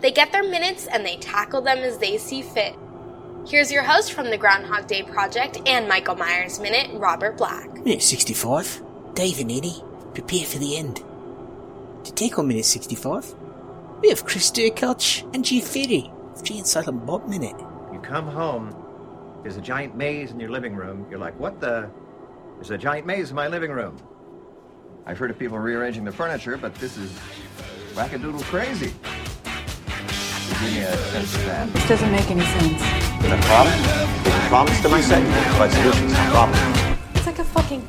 They 0.00 0.10
get 0.10 0.32
their 0.32 0.42
minutes 0.42 0.86
and 0.86 1.04
they 1.04 1.16
tackle 1.16 1.62
them 1.62 1.78
as 1.78 1.98
they 1.98 2.18
see 2.18 2.42
fit. 2.42 2.76
Here's 3.46 3.70
your 3.70 3.82
host 3.82 4.12
from 4.12 4.30
the 4.30 4.36
Groundhog 4.36 4.86
Day 4.88 5.02
Project 5.02 5.58
and 5.66 5.88
Michael 5.88 6.16
Myers 6.16 6.58
Minute, 6.60 6.90
Robert 6.98 7.38
Black. 7.38 7.72
Minute 7.72 8.02
65. 8.02 8.82
Dave 9.14 9.40
and 9.40 9.50
Annie, 9.50 9.82
prepare 10.14 10.44
for 10.44 10.58
the 10.58 10.76
end. 10.76 11.02
To 12.04 12.12
take 12.12 12.38
on 12.38 12.48
Minute 12.48 12.66
65, 12.66 13.34
we 14.02 14.10
have 14.10 14.24
Chris 14.24 14.50
Derkotch 14.50 15.22
and 15.34 15.44
Jeff 15.44 15.64
Ferry 15.64 16.12
of 16.34 16.44
Jay 16.44 16.58
and 16.58 16.66
Silent 16.66 17.06
Bob 17.06 17.26
Minute. 17.28 17.56
You 17.92 17.98
come 18.00 18.26
home, 18.26 18.74
there's 19.42 19.56
a 19.56 19.62
giant 19.62 19.96
maze 19.96 20.32
in 20.32 20.40
your 20.40 20.50
living 20.50 20.74
room. 20.74 21.06
You're 21.08 21.20
like, 21.20 21.38
what 21.40 21.60
the? 21.60 21.88
There's 22.56 22.70
a 22.70 22.78
giant 22.78 23.06
maze 23.06 23.30
in 23.30 23.36
my 23.36 23.48
living 23.48 23.70
room. 23.70 23.96
I've 25.06 25.18
heard 25.18 25.30
of 25.30 25.38
people 25.38 25.58
rearranging 25.58 26.04
the 26.04 26.12
furniture, 26.12 26.56
but 26.56 26.74
this 26.74 26.98
is 26.98 27.12
wackadoodle 27.94 28.42
crazy. 28.42 28.92
Give 30.60 30.72
me 30.72 30.78
a 30.80 30.96
sense 30.96 31.34
of 31.34 31.44
that. 31.46 31.72
This 31.72 31.88
doesn't 31.88 32.10
make 32.12 32.30
any 32.30 32.40
sense. 32.40 32.80
The 33.22 33.36
problem? 33.46 33.74
There's 34.22 34.36
a 34.36 34.48
promise 34.48 34.80
to 34.82 34.88
my 34.88 35.00
set. 35.00 35.22
Provide 35.48 35.70
solutions 35.72 36.12
to 36.12 36.18
problem. 36.30 36.58
It's 37.14 37.26
like 37.26 37.38
a 37.38 37.44
fucking 37.44 37.86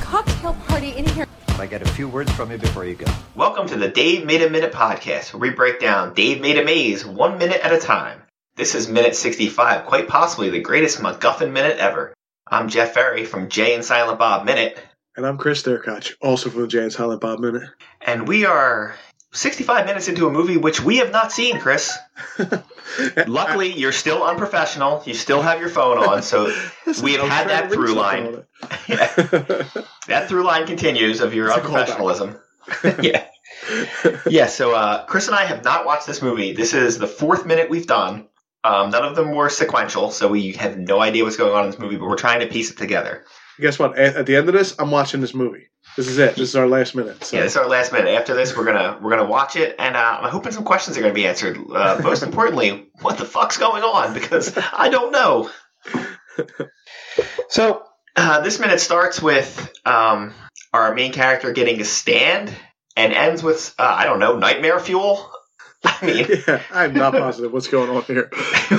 cocktail 0.00 0.54
party 0.66 0.90
in 0.90 1.06
here. 1.06 1.26
I 1.58 1.66
get 1.66 1.82
a 1.82 1.88
few 1.90 2.08
words 2.08 2.32
from 2.32 2.50
you 2.50 2.58
before 2.58 2.84
you 2.84 2.94
go. 2.96 3.06
Welcome 3.36 3.68
to 3.68 3.76
the 3.76 3.88
Dave 3.88 4.24
Made 4.26 4.42
a 4.42 4.50
Minute 4.50 4.72
podcast, 4.72 5.32
where 5.32 5.40
we 5.40 5.50
break 5.50 5.78
down 5.78 6.14
Dave 6.14 6.40
Made 6.40 6.58
a 6.58 6.64
Maze 6.64 7.04
one 7.06 7.38
minute 7.38 7.60
at 7.62 7.72
a 7.72 7.78
time. 7.78 8.22
This 8.56 8.74
is 8.74 8.88
minute 8.88 9.14
65, 9.14 9.86
quite 9.86 10.08
possibly 10.08 10.50
the 10.50 10.60
greatest 10.60 10.98
MacGuffin 10.98 11.52
minute 11.52 11.78
ever. 11.78 12.12
I'm 12.50 12.68
Jeff 12.68 12.94
Ferry 12.94 13.24
from 13.24 13.48
Jay 13.48 13.74
and 13.74 13.84
Silent 13.84 14.18
Bob 14.18 14.44
Minute, 14.44 14.76
And 15.16 15.24
I'm 15.24 15.38
Chris 15.38 15.62
Derkotch, 15.62 16.14
also 16.20 16.50
from 16.50 16.62
the 16.62 16.66
Jay 16.68 16.82
and 16.82 16.92
Silent 16.92 17.20
Bob 17.20 17.38
Minute. 17.38 17.68
and 18.00 18.26
we 18.26 18.44
are 18.46 18.96
65 19.32 19.86
minutes 19.86 20.08
into 20.08 20.26
a 20.26 20.30
movie 20.30 20.56
which 20.56 20.80
we 20.80 20.98
have 20.98 21.12
not 21.12 21.30
seen, 21.32 21.58
Chris. 21.60 21.96
Luckily, 23.26 23.72
you're 23.72 23.92
still 23.92 24.22
unprofessional. 24.24 25.02
You 25.06 25.14
still 25.14 25.40
have 25.42 25.60
your 25.60 25.68
phone 25.68 25.98
on, 25.98 26.22
so 26.22 26.46
we 27.02 27.12
have 27.14 27.28
had 27.28 27.48
that 27.48 27.70
through 27.72 27.94
line. 27.94 28.44
something 28.60 29.38
on 29.38 29.66
it. 29.68 29.84
That 30.08 30.28
through 30.28 30.42
line 30.44 30.66
continues 30.66 31.20
of 31.20 31.34
your 31.34 31.48
It's 31.48 31.58
unprofessionalism. 31.58 32.40
yeah. 33.02 33.26
Yeah, 34.28 34.46
so 34.46 34.74
uh, 34.74 35.04
Chris 35.06 35.28
and 35.28 35.36
I 35.36 35.44
have 35.44 35.62
not 35.62 35.86
watched 35.86 36.06
this 36.06 36.20
movie. 36.22 36.52
This 36.52 36.74
is 36.74 36.98
the 36.98 37.06
fourth 37.06 37.46
minute 37.46 37.70
we've 37.70 37.86
done. 37.86 38.26
Um, 38.64 38.90
none 38.90 39.04
of 39.04 39.14
them 39.16 39.30
were 39.32 39.48
sequential, 39.48 40.10
so 40.10 40.28
we 40.28 40.52
have 40.52 40.76
no 40.76 41.00
idea 41.00 41.24
what's 41.24 41.36
going 41.36 41.54
on 41.54 41.64
in 41.64 41.70
this 41.70 41.78
movie, 41.78 41.96
but 41.96 42.08
we're 42.08 42.16
trying 42.16 42.40
to 42.40 42.46
piece 42.46 42.70
it 42.70 42.76
together. 42.78 43.24
Guess 43.60 43.78
what? 43.78 43.98
At, 43.98 44.16
at 44.16 44.26
the 44.26 44.36
end 44.36 44.48
of 44.48 44.54
this, 44.54 44.74
I'm 44.78 44.90
watching 44.90 45.20
this 45.20 45.34
movie. 45.34 45.66
This 45.96 46.08
is 46.08 46.18
it. 46.18 46.36
This 46.36 46.50
is 46.50 46.56
our 46.56 46.66
last 46.66 46.94
minute. 46.94 47.24
So. 47.24 47.36
Yeah, 47.36 47.42
this 47.42 47.52
is 47.52 47.56
our 47.56 47.68
last 47.68 47.92
minute. 47.92 48.08
After 48.10 48.34
this, 48.34 48.56
we're 48.56 48.64
gonna 48.64 48.98
we're 49.00 49.10
gonna 49.10 49.28
watch 49.28 49.56
it, 49.56 49.76
and 49.78 49.96
uh, 49.96 50.18
I'm 50.22 50.30
hoping 50.30 50.52
some 50.52 50.64
questions 50.64 50.96
are 50.96 51.00
gonna 51.00 51.14
be 51.14 51.26
answered. 51.26 51.58
Uh, 51.58 52.00
most 52.02 52.22
importantly, 52.22 52.90
what 53.00 53.18
the 53.18 53.24
fuck's 53.24 53.56
going 53.56 53.82
on? 53.82 54.14
Because 54.14 54.56
I 54.72 54.88
don't 54.88 55.12
know. 55.12 55.50
So 57.48 57.82
uh, 58.16 58.40
this 58.42 58.60
minute 58.60 58.80
starts 58.80 59.20
with 59.20 59.72
um, 59.84 60.32
our 60.72 60.94
main 60.94 61.12
character 61.12 61.52
getting 61.52 61.80
a 61.80 61.84
stand, 61.84 62.54
and 62.96 63.12
ends 63.12 63.42
with 63.42 63.74
uh, 63.78 63.82
I 63.82 64.04
don't 64.04 64.20
know 64.20 64.38
nightmare 64.38 64.78
fuel. 64.78 65.30
I 65.84 66.06
mean, 66.06 66.26
yeah, 66.46 66.62
I'm 66.70 66.94
not 66.94 67.12
positive 67.12 67.52
what's 67.52 67.68
going 67.68 67.90
on 67.90 68.02
here. 68.02 68.30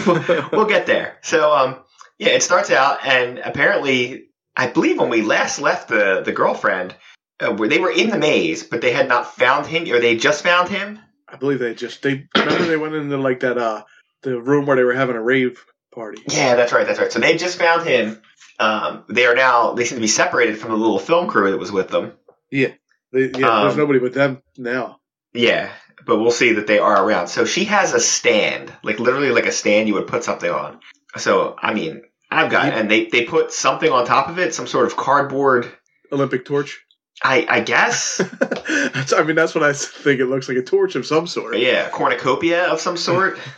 we'll, 0.05 0.49
we'll 0.51 0.65
get 0.67 0.85
there. 0.85 1.17
So, 1.21 1.51
um, 1.51 1.79
yeah, 2.19 2.29
it 2.29 2.43
starts 2.43 2.69
out, 2.69 3.05
and 3.05 3.39
apparently, 3.39 4.29
I 4.55 4.67
believe 4.67 4.99
when 4.99 5.09
we 5.09 5.21
last 5.21 5.59
left 5.59 5.87
the 5.87 6.21
the 6.23 6.31
girlfriend, 6.31 6.95
uh, 7.39 7.53
where 7.53 7.69
they 7.69 7.79
were 7.79 7.91
in 7.91 8.09
the 8.09 8.17
maze, 8.17 8.63
but 8.63 8.81
they 8.81 8.91
had 8.91 9.07
not 9.07 9.35
found 9.35 9.65
him, 9.65 9.89
or 9.91 9.99
they 9.99 10.17
just 10.17 10.43
found 10.43 10.69
him. 10.69 10.99
I 11.27 11.37
believe 11.37 11.59
they 11.59 11.73
just 11.73 12.01
they 12.01 12.27
remember 12.35 12.65
they 12.65 12.77
went 12.77 12.93
into 12.95 13.17
like 13.17 13.41
that 13.41 13.57
uh 13.57 13.83
the 14.21 14.39
room 14.39 14.65
where 14.65 14.75
they 14.75 14.83
were 14.83 14.93
having 14.93 15.15
a 15.15 15.21
rave 15.21 15.63
party. 15.93 16.21
Yeah, 16.27 16.55
that's 16.55 16.71
right, 16.73 16.85
that's 16.85 16.99
right. 16.99 17.11
So 17.11 17.19
they 17.19 17.37
just 17.37 17.57
found 17.57 17.87
him. 17.87 18.21
Um, 18.59 19.05
they 19.09 19.25
are 19.25 19.35
now 19.35 19.73
they 19.73 19.85
seem 19.85 19.97
to 19.97 20.01
be 20.01 20.07
separated 20.07 20.57
from 20.57 20.71
the 20.71 20.77
little 20.77 20.99
film 20.99 21.27
crew 21.27 21.51
that 21.51 21.57
was 21.57 21.71
with 21.71 21.89
them. 21.89 22.13
Yeah, 22.51 22.73
they, 23.11 23.23
yeah. 23.23 23.61
there's 23.61 23.73
Um, 23.73 23.77
nobody 23.77 23.99
with 23.99 24.13
them 24.13 24.43
now. 24.57 24.99
Yeah, 25.33 25.71
but 26.05 26.17
we'll 26.17 26.31
see 26.31 26.53
that 26.53 26.67
they 26.67 26.79
are 26.79 27.05
around. 27.05 27.27
So 27.27 27.45
she 27.45 27.65
has 27.65 27.93
a 27.93 27.99
stand, 27.99 28.71
like 28.83 28.99
literally 28.99 29.31
like 29.31 29.45
a 29.45 29.51
stand 29.51 29.87
you 29.87 29.93
would 29.95 30.07
put 30.07 30.23
something 30.23 30.51
on. 30.51 30.79
So 31.17 31.55
I 31.57 31.73
mean, 31.73 32.03
I've 32.31 32.49
got, 32.49 32.67
Yeah. 32.67 32.79
and 32.79 32.89
they 32.89 33.05
they 33.05 33.25
put 33.25 33.51
something 33.51 33.91
on 33.91 34.05
top 34.05 34.29
of 34.29 34.39
it, 34.39 34.55
some 34.55 34.67
sort 34.67 34.85
of 34.85 34.95
cardboard. 34.97 35.71
Olympic 36.11 36.45
torch. 36.45 36.79
I 37.23 37.45
I 37.47 37.59
guess. 37.59 38.19
I 39.13 39.23
mean, 39.23 39.35
that's 39.35 39.53
what 39.53 39.63
I 39.63 39.73
think. 39.73 40.19
It 40.19 40.25
looks 40.27 40.47
like 40.47 40.57
a 40.57 40.63
torch 40.63 40.95
of 40.95 41.05
some 41.05 41.27
sort. 41.27 41.57
Yeah, 41.57 41.89
cornucopia 41.89 42.65
of 42.67 42.79
some 42.79 42.97
sort. 42.97 43.37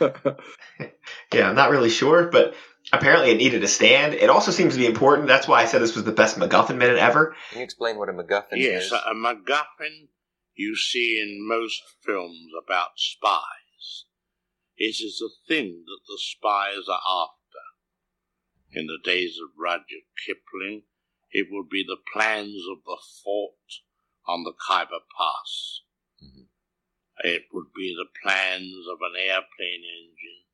yeah, 1.32 1.48
I'm 1.48 1.54
not 1.56 1.70
really 1.70 1.88
sure, 1.90 2.26
but 2.26 2.54
apparently 2.92 3.30
it 3.30 3.36
needed 3.38 3.62
a 3.64 3.68
stand. 3.68 4.14
It 4.14 4.28
also 4.28 4.50
seems 4.50 4.74
to 4.74 4.80
be 4.80 4.86
important. 4.86 5.28
That's 5.28 5.48
why 5.48 5.62
I 5.62 5.64
said 5.66 5.80
this 5.80 5.94
was 5.94 6.04
the 6.04 6.12
best 6.12 6.36
MacGuffin 6.36 6.76
minute 6.76 6.98
ever. 6.98 7.34
Can 7.50 7.58
you 7.58 7.64
explain 7.64 7.96
what 7.96 8.08
a 8.08 8.12
MacGuffin 8.12 8.56
Yes, 8.56 8.84
is? 8.86 8.92
a 8.92 8.96
a 8.96 9.14
MacGuffin 9.14 10.08
you 10.54 10.76
see 10.76 11.20
in 11.20 11.46
most 11.46 11.80
films 12.04 12.50
about 12.64 12.90
spies. 12.96 14.04
It 14.76 14.96
is 15.00 15.18
the 15.20 15.30
thing 15.48 15.84
that 15.86 16.00
the 16.06 16.18
spies 16.18 16.88
are 16.88 17.00
after. 17.22 17.32
In 18.74 18.86
the 18.88 18.98
days 19.04 19.38
of 19.38 19.50
Rudyard 19.56 20.02
Kipling, 20.26 20.82
it 21.30 21.46
would 21.48 21.68
be 21.68 21.84
the 21.86 22.02
plans 22.12 22.64
of 22.68 22.78
the 22.84 22.98
fort 23.22 23.82
on 24.26 24.42
the 24.42 24.52
Khyber 24.52 25.04
Pass. 25.16 25.82
It 27.18 27.44
would 27.52 27.72
be 27.72 27.94
the 27.94 28.08
plans 28.20 28.86
of 28.90 28.98
an 29.00 29.14
airplane 29.16 29.84
engine 29.84 30.44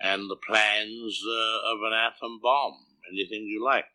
and 0.00 0.28
the 0.28 0.36
plans 0.36 1.22
uh, 1.24 1.72
of 1.72 1.82
an 1.82 1.92
atom 1.92 2.40
bomb, 2.42 2.86
anything 3.12 3.44
you 3.44 3.64
like. 3.64 3.86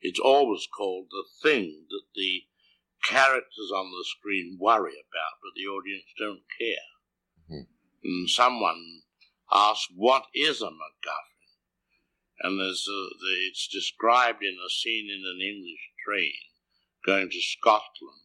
It's 0.00 0.20
always 0.20 0.68
called 0.68 1.08
the 1.10 1.24
thing 1.42 1.86
that 1.90 2.04
the 2.14 2.44
characters 3.02 3.72
on 3.74 3.90
the 3.90 4.04
screen 4.04 4.58
worry 4.60 4.92
about, 4.92 5.40
but 5.42 5.54
the 5.56 5.66
audience 5.66 6.04
don't 6.16 6.44
care. 6.56 6.90
Mhm. 7.50 7.66
And 8.04 8.30
someone 8.30 9.02
asked, 9.50 9.90
"What 9.92 10.28
is 10.34 10.62
a 10.62 10.70
MacGuffin?" 10.70 11.35
And 12.40 12.60
there's 12.60 12.86
a, 12.88 12.92
the, 12.92 13.34
it's 13.48 13.68
described 13.68 14.42
in 14.42 14.56
a 14.64 14.70
scene 14.70 15.08
in 15.10 15.24
an 15.24 15.40
English 15.40 15.90
train 16.06 16.34
going 17.04 17.30
to 17.30 17.40
Scotland, 17.40 18.22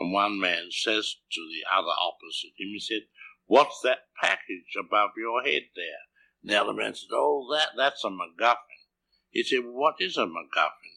and 0.00 0.12
one 0.12 0.40
man 0.40 0.68
says 0.70 1.16
to 1.32 1.40
the 1.40 1.64
other 1.70 1.92
opposite 2.00 2.58
him, 2.58 2.68
he 2.72 2.80
said, 2.80 3.02
"What's 3.46 3.80
that 3.82 4.08
package 4.20 4.74
above 4.78 5.10
your 5.16 5.42
head 5.42 5.64
there?" 5.76 6.04
And 6.42 6.50
the 6.50 6.60
other 6.60 6.72
man 6.72 6.94
said, 6.94 7.10
"Oh, 7.12 7.46
that 7.52 7.70
that's 7.76 8.04
a 8.04 8.08
MacGuffin." 8.08 8.88
He 9.30 9.42
said, 9.44 9.64
"What 9.64 9.96
is 10.00 10.16
a 10.16 10.26
MacGuffin?" 10.26 10.94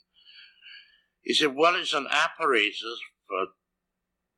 He 1.27 1.33
said, 1.33 1.55
Well, 1.57 1.75
it's 1.75 1.91
an 1.91 2.07
apparatus 2.09 3.01
for 3.27 3.47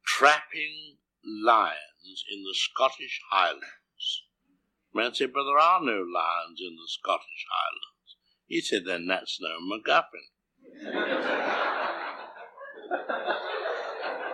trapping 0.03 0.97
lions 1.23 2.25
in 2.31 2.41
the 2.41 2.55
Scottish 2.55 3.21
Highlands. 3.29 4.23
Man 4.91 5.13
said, 5.13 5.31
But 5.31 5.43
there 5.43 5.59
are 5.59 5.81
no 5.81 6.01
lions 6.01 6.59
in 6.59 6.75
the 6.75 6.87
Scottish 6.87 7.45
Highlands. 7.51 7.98
He 8.49 8.59
said, 8.61 8.81
Then 8.85 9.07
that's 9.07 9.39
no 9.39 9.49
MacGuffin. 9.71 10.25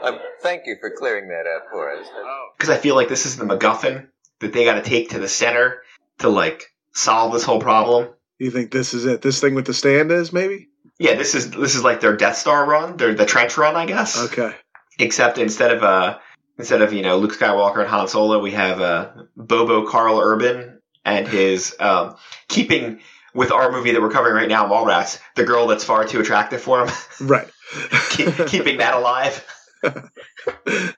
Um, 0.04 0.20
thank 0.42 0.68
you 0.68 0.76
for 0.80 0.92
clearing 0.92 1.30
that 1.30 1.48
up 1.48 1.64
for 1.72 1.92
us. 1.92 2.06
Oh, 2.14 2.50
Because 2.56 2.70
I 2.70 2.78
feel 2.78 2.94
like 2.94 3.10
this 3.10 3.26
is 3.26 3.38
the 3.38 3.44
MacGuffin 3.44 4.06
that 4.40 4.54
they 4.54 4.64
got 4.64 4.76
to 4.76 4.84
take 4.84 5.10
to 5.10 5.20
the 5.20 5.28
center 5.28 5.82
to 6.20 6.30
like 6.30 6.64
solve 6.94 7.34
this 7.34 7.44
whole 7.44 7.60
problem. 7.60 8.10
You 8.38 8.52
think 8.52 8.70
this 8.70 8.94
is 8.94 9.06
it? 9.06 9.24
This 9.24 9.42
thing 9.42 9.56
with 9.56 9.66
the 9.66 9.74
stand 9.74 10.12
is 10.12 10.32
maybe? 10.32 10.68
Yeah, 11.00 11.16
this 11.16 11.34
is 11.34 11.50
this 11.50 11.74
is 11.74 11.84
like 11.84 12.02
their 12.02 12.16
Death 12.16 12.38
Star 12.38 12.66
run, 12.70 12.98
their 12.98 13.16
the 13.16 13.26
trench 13.26 13.58
run, 13.58 13.76
I 13.76 13.88
guess. 13.88 14.32
Okay. 14.32 14.56
Except 15.00 15.40
instead 15.40 15.72
of 15.72 15.82
uh 15.82 16.20
instead 16.60 16.84
of 16.84 16.94
you 16.94 17.02
know 17.02 17.18
Luke 17.18 17.34
Skywalker 17.34 17.80
and 17.80 17.90
Han 17.90 18.08
Solo, 18.08 18.40
we 18.40 18.52
have 18.52 18.80
uh, 18.82 19.10
Bobo 19.36 19.88
Carl 19.88 20.20
Urban 20.20 20.82
and 21.04 21.28
his 21.28 21.76
um, 21.80 22.16
keeping 22.48 23.00
with 23.36 23.52
our 23.52 23.72
movie 23.72 23.92
that 23.92 24.02
we're 24.02 24.10
covering 24.10 24.34
right 24.34 24.50
now, 24.50 24.68
Mallrats, 24.68 25.20
the 25.36 25.44
girl 25.44 25.68
that's 25.68 25.84
far 25.84 26.06
too 26.06 26.20
attractive 26.22 26.62
for 26.62 26.86
him, 26.86 26.94
Right. 27.20 27.48
keep, 28.10 28.30
keeping 28.48 28.78
that 28.80 28.96
alive. 28.96 29.46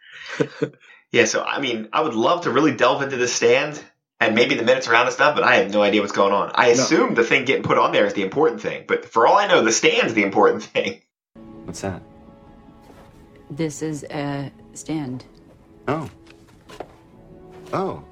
Yeah, 1.11 1.25
so 1.25 1.41
I 1.41 1.59
mean, 1.59 1.89
I 1.93 2.01
would 2.01 2.13
love 2.13 2.41
to 2.41 2.51
really 2.51 2.73
delve 2.75 3.01
into 3.01 3.15
the 3.15 3.27
stand 3.27 3.81
and 4.19 4.35
maybe 4.35 4.55
the 4.55 4.63
minutes 4.63 4.87
around 4.87 5.07
it's 5.07 5.15
stuff, 5.15 5.35
but 5.35 5.43
I 5.43 5.55
have 5.55 5.71
no 5.71 5.81
idea 5.81 6.01
what's 6.01 6.13
going 6.13 6.33
on. 6.33 6.51
I 6.53 6.67
assume 6.67 7.13
the 7.13 7.23
thing 7.23 7.45
getting 7.45 7.63
put 7.63 7.77
on 7.77 7.91
there 7.91 8.05
is 8.05 8.13
the 8.13 8.23
important 8.23 8.61
thing, 8.61 8.85
but 8.87 9.05
for 9.05 9.25
all 9.25 9.37
I 9.37 9.47
know, 9.47 9.63
the 9.63 9.71
stand's 9.71 10.13
the 10.13 10.23
important 10.23 10.63
thing. 10.63 11.01
What's 11.63 11.81
that? 11.81 12.01
This 13.49 13.81
is 13.81 14.03
a 14.03 14.51
stand. 14.73 15.23
Oh. 15.87 16.09
Oh. 17.71 18.03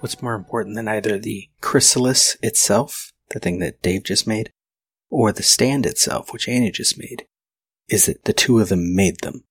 What's 0.00 0.22
more 0.22 0.34
important 0.34 0.76
than 0.76 0.88
either 0.88 1.18
the 1.18 1.48
chrysalis 1.60 2.36
itself, 2.42 3.12
the 3.30 3.40
thing 3.40 3.58
that 3.58 3.82
Dave 3.82 4.04
just 4.04 4.26
made, 4.26 4.52
or 5.10 5.32
the 5.32 5.42
stand 5.42 5.86
itself, 5.86 6.32
which 6.32 6.48
Annie 6.48 6.70
just 6.70 6.98
made, 6.98 7.26
is 7.88 8.06
that 8.06 8.24
the 8.24 8.32
two 8.32 8.60
of 8.60 8.68
them 8.68 8.94
made 8.94 9.20
them. 9.20 9.44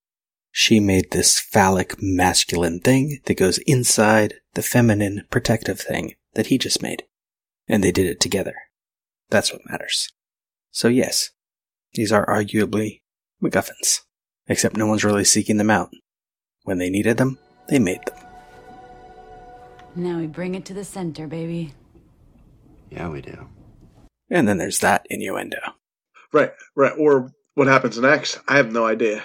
She 0.52 0.80
made 0.80 1.12
this 1.12 1.40
phallic 1.40 2.02
masculine 2.02 2.80
thing 2.80 3.20
that 3.26 3.36
goes 3.36 3.58
inside 3.60 4.36
the 4.54 4.62
feminine 4.62 5.26
protective 5.30 5.80
thing 5.80 6.16
that 6.34 6.48
he 6.48 6.58
just 6.58 6.82
made. 6.82 7.04
And 7.68 7.84
they 7.84 7.92
did 7.92 8.06
it 8.06 8.20
together. 8.20 8.56
That's 9.30 9.52
what 9.52 9.70
matters. 9.70 10.10
So 10.72 10.88
yes, 10.88 11.32
these 11.94 12.12
are 12.12 12.26
arguably 12.26 13.02
MacGuffins. 13.42 14.02
Except 14.48 14.78
no 14.78 14.88
one's 14.88 15.04
really 15.04 15.26
seeking 15.26 15.58
them 15.58 15.70
out. 15.70 15.92
When 16.64 16.78
they 16.78 16.90
needed 16.90 17.18
them, 17.18 17.38
they 17.68 17.80
made 17.80 18.06
them. 18.06 18.27
Now 19.98 20.20
we 20.20 20.28
bring 20.28 20.54
it 20.54 20.66
to 20.66 20.74
the 20.76 20.86
center, 20.86 21.26
baby. 21.28 21.74
Yeah, 22.92 23.10
we 23.10 23.22
do. 23.22 23.50
And 24.30 24.48
then 24.48 24.58
there's 24.60 24.80
that 24.80 25.06
innuendo. 25.10 25.58
Right, 26.32 26.52
right. 26.76 26.94
Or 26.98 27.32
what 27.56 27.68
happens 27.68 27.98
next? 27.98 28.40
I 28.48 28.58
have 28.58 28.72
no 28.72 28.86
idea. 28.86 29.24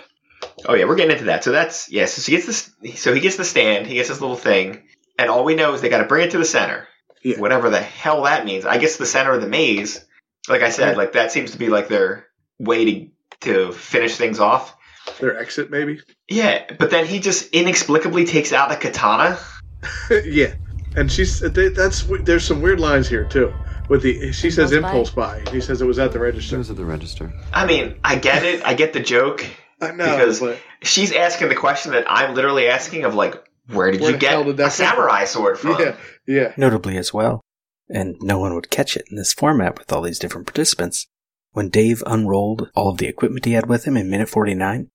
Oh 0.67 0.75
yeah, 0.75 0.87
we're 0.87 0.97
getting 0.97 1.13
into 1.13 1.25
that. 1.27 1.45
So 1.45 1.53
that's 1.53 1.91
yeah. 1.91 2.07
So 2.07 2.23
she 2.23 2.33
gets 2.33 2.47
this. 2.47 2.71
So 3.01 3.13
he 3.13 3.21
gets 3.21 3.37
the 3.37 3.45
stand. 3.45 3.87
He 3.87 3.95
gets 3.95 4.09
this 4.09 4.21
little 4.21 4.37
thing, 4.37 4.83
and 5.19 5.29
all 5.29 5.45
we 5.45 5.55
know 5.55 5.75
is 5.75 5.83
they 5.83 5.89
got 5.91 5.99
to 5.99 6.09
bring 6.09 6.27
it 6.27 6.31
to 6.33 6.39
the 6.39 6.45
center. 6.45 6.89
Yeah. 7.23 7.39
Whatever 7.39 7.69
the 7.71 7.81
hell 7.81 8.23
that 8.23 8.45
means. 8.47 8.65
I 8.65 8.79
guess 8.79 8.97
the 8.97 9.07
center 9.07 9.33
of 9.33 9.41
the 9.43 9.49
maze. 9.49 10.05
Like 10.49 10.63
I 10.63 10.71
said, 10.71 10.93
Yeah. 10.93 10.97
like 10.97 11.13
that 11.13 11.33
seems 11.33 11.53
to 11.53 11.59
be 11.59 11.69
like 11.69 11.89
their 11.89 12.27
way 12.59 12.85
to 12.85 13.11
to 13.43 13.73
finish 13.73 14.17
things 14.17 14.41
off. 14.41 14.75
Their 15.21 15.39
exit, 15.39 15.71
maybe. 15.71 16.01
Yeah, 16.29 16.65
but 16.79 16.91
then 16.91 17.07
he 17.07 17.19
just 17.21 17.51
inexplicably 17.51 18.25
takes 18.25 18.53
out 18.53 18.73
a 18.73 18.77
katana. 18.77 19.39
yeah, 20.25 20.55
and 20.97 21.11
she's 21.11 21.43
uh, 21.43 21.49
they, 21.49 21.69
that's 21.69 22.05
there's 22.23 22.45
some 22.45 22.61
weird 22.63 22.81
lines 22.81 23.09
here 23.09 23.25
too. 23.25 23.53
With 23.89 24.03
the 24.03 24.33
she 24.33 24.51
says 24.51 24.73
Impulse 24.73 24.91
impulse 24.93 25.11
buy. 25.11 25.43
He 25.51 25.61
says 25.61 25.83
it 25.83 25.87
was 25.87 25.99
at 25.99 26.13
the 26.13 26.19
register. 26.19 26.55
It 26.57 26.59
was 26.59 26.71
at 26.71 26.77
the 26.77 26.85
register. 26.85 27.33
I 27.53 27.67
mean, 27.67 27.97
I 28.05 28.17
get 28.17 28.45
it. 28.45 28.65
I 28.65 28.75
get 28.75 28.93
the 28.93 29.01
joke 29.01 29.45
I 29.81 29.91
know, 29.93 30.05
because 30.17 30.41
but 30.41 30.59
she's 30.83 31.13
asking 31.13 31.49
the 31.49 31.57
question 31.57 31.93
that 31.93 32.05
I'm 32.09 32.35
literally 32.35 32.69
asking 32.69 33.05
of 33.05 33.15
like, 33.15 33.35
where 33.69 33.91
did 33.91 34.01
Where 34.01 34.13
you 34.13 34.17
get 34.17 34.37
did 34.39 34.49
a 34.49 34.53
that 34.55 34.73
from? 34.73 34.87
samurai 34.87 35.25
sword 35.25 35.59
from? 35.59 35.79
yeah, 35.81 35.97
yeah. 36.27 36.53
Notably 36.57 36.97
as 36.97 37.13
well, 37.13 37.41
and 37.89 38.17
no 38.23 38.39
one 38.39 38.55
would 38.55 38.71
catch 38.71 38.97
it 38.97 39.05
in 39.11 39.17
this 39.17 39.33
format 39.33 39.79
with 39.79 39.93
all 39.93 40.03
these 40.03 40.19
different 40.21 40.47
participants, 40.47 41.09
when 41.51 41.69
Dave 41.69 42.03
unrolled 42.07 42.71
all 42.75 42.91
of 42.91 42.99
the 42.99 43.09
equipment 43.09 43.45
he 43.45 43.53
had 43.53 43.69
with 43.69 43.85
him 43.85 43.97
in 43.97 44.09
minute 44.09 44.29
49, 44.29 44.89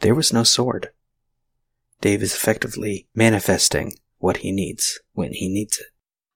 there 0.00 0.14
was 0.14 0.32
no 0.32 0.42
sword. 0.44 0.90
Dave 2.00 2.22
is 2.22 2.34
effectively 2.34 3.08
manifesting 3.14 3.94
what 4.24 4.38
he 4.38 4.52
needs 4.52 5.00
when 5.12 5.34
he 5.34 5.50
needs 5.50 5.78
it. 5.78 5.86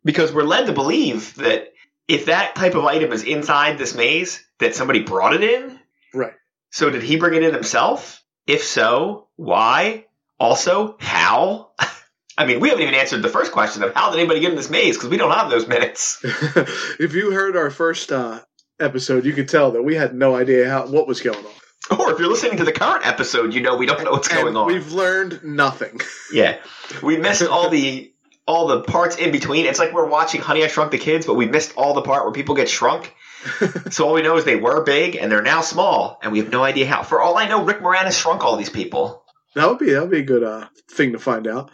because 0.04 0.30
we're 0.30 0.42
led 0.42 0.66
to 0.66 0.74
believe 0.74 1.34
that 1.36 1.72
if 2.06 2.26
that 2.26 2.54
type 2.54 2.74
of 2.74 2.84
item 2.84 3.12
is 3.12 3.24
inside 3.24 3.78
this 3.78 3.94
maze, 3.94 4.44
that 4.58 4.74
somebody 4.74 5.00
brought 5.00 5.32
it 5.32 5.42
in. 5.42 5.80
Right. 6.12 6.34
So 6.68 6.90
did 6.90 7.02
he 7.02 7.16
bring 7.16 7.32
it 7.34 7.42
in 7.42 7.54
himself? 7.54 8.22
If 8.46 8.62
so, 8.62 9.28
why? 9.36 10.04
Also, 10.38 10.96
how? 11.00 11.70
I 12.38 12.44
mean, 12.44 12.60
we 12.60 12.68
haven't 12.68 12.82
even 12.82 12.94
answered 12.94 13.22
the 13.22 13.30
first 13.30 13.52
question 13.52 13.82
of 13.82 13.94
how 13.94 14.10
did 14.10 14.20
anybody 14.20 14.40
get 14.40 14.50
in 14.50 14.56
this 14.56 14.68
maze 14.68 14.98
because 14.98 15.08
we 15.08 15.16
don't 15.16 15.32
have 15.32 15.48
those 15.48 15.66
minutes. 15.66 16.20
if 16.22 17.14
you 17.14 17.30
heard 17.30 17.56
our 17.56 17.70
first 17.70 18.12
uh, 18.12 18.40
episode, 18.78 19.24
you 19.24 19.32
could 19.32 19.48
tell 19.48 19.70
that 19.70 19.82
we 19.82 19.94
had 19.94 20.14
no 20.14 20.36
idea 20.36 20.68
how 20.68 20.86
what 20.88 21.08
was 21.08 21.22
going 21.22 21.38
on. 21.38 21.52
Or 21.98 22.12
if 22.12 22.18
you're 22.18 22.28
listening 22.28 22.58
to 22.58 22.64
the 22.64 22.72
current 22.72 23.06
episode, 23.06 23.54
you 23.54 23.62
know 23.62 23.76
we 23.76 23.86
don't 23.86 24.02
know 24.04 24.12
what's 24.12 24.28
And 24.28 24.42
going 24.42 24.56
on. 24.56 24.66
We've 24.66 24.92
learned 24.92 25.42
nothing. 25.42 26.00
Yeah, 26.30 26.58
we 27.02 27.16
missed 27.16 27.42
all 27.42 27.70
the 27.70 28.12
all 28.46 28.66
the 28.66 28.82
parts 28.82 29.16
in 29.16 29.32
between. 29.32 29.64
It's 29.64 29.78
like 29.78 29.94
we're 29.94 30.08
watching 30.08 30.42
Honey 30.42 30.62
I 30.62 30.66
Shrunk 30.66 30.90
the 30.90 30.98
Kids, 30.98 31.24
but 31.24 31.34
we 31.34 31.46
missed 31.46 31.72
all 31.74 31.94
the 31.94 32.02
part 32.02 32.24
where 32.24 32.32
people 32.32 32.54
get 32.54 32.68
shrunk. 32.68 33.14
so 33.90 34.06
all 34.06 34.12
we 34.12 34.20
know 34.20 34.36
is 34.36 34.44
they 34.44 34.56
were 34.56 34.84
big 34.84 35.16
and 35.16 35.32
they're 35.32 35.40
now 35.40 35.62
small, 35.62 36.18
and 36.22 36.32
we 36.32 36.40
have 36.40 36.50
no 36.50 36.62
idea 36.62 36.86
how. 36.86 37.02
For 37.02 37.22
all 37.22 37.38
I 37.38 37.48
know, 37.48 37.64
Rick 37.64 37.80
Moranis 37.80 38.20
shrunk 38.20 38.44
all 38.44 38.58
these 38.58 38.68
people. 38.68 39.24
That 39.54 39.66
would 39.68 39.78
be 39.78 39.92
that 39.92 40.02
would 40.02 40.10
be 40.10 40.18
a 40.18 40.22
good 40.22 40.42
uh, 40.42 40.68
thing 40.90 41.12
to 41.12 41.18
find 41.18 41.46
out. 41.46 41.70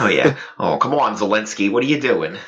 Oh 0.00 0.08
yeah. 0.08 0.36
oh 0.58 0.78
come 0.78 0.94
on, 0.94 1.16
Zelensky, 1.16 1.70
what 1.70 1.82
are 1.82 1.86
you 1.86 2.00
doing? 2.00 2.38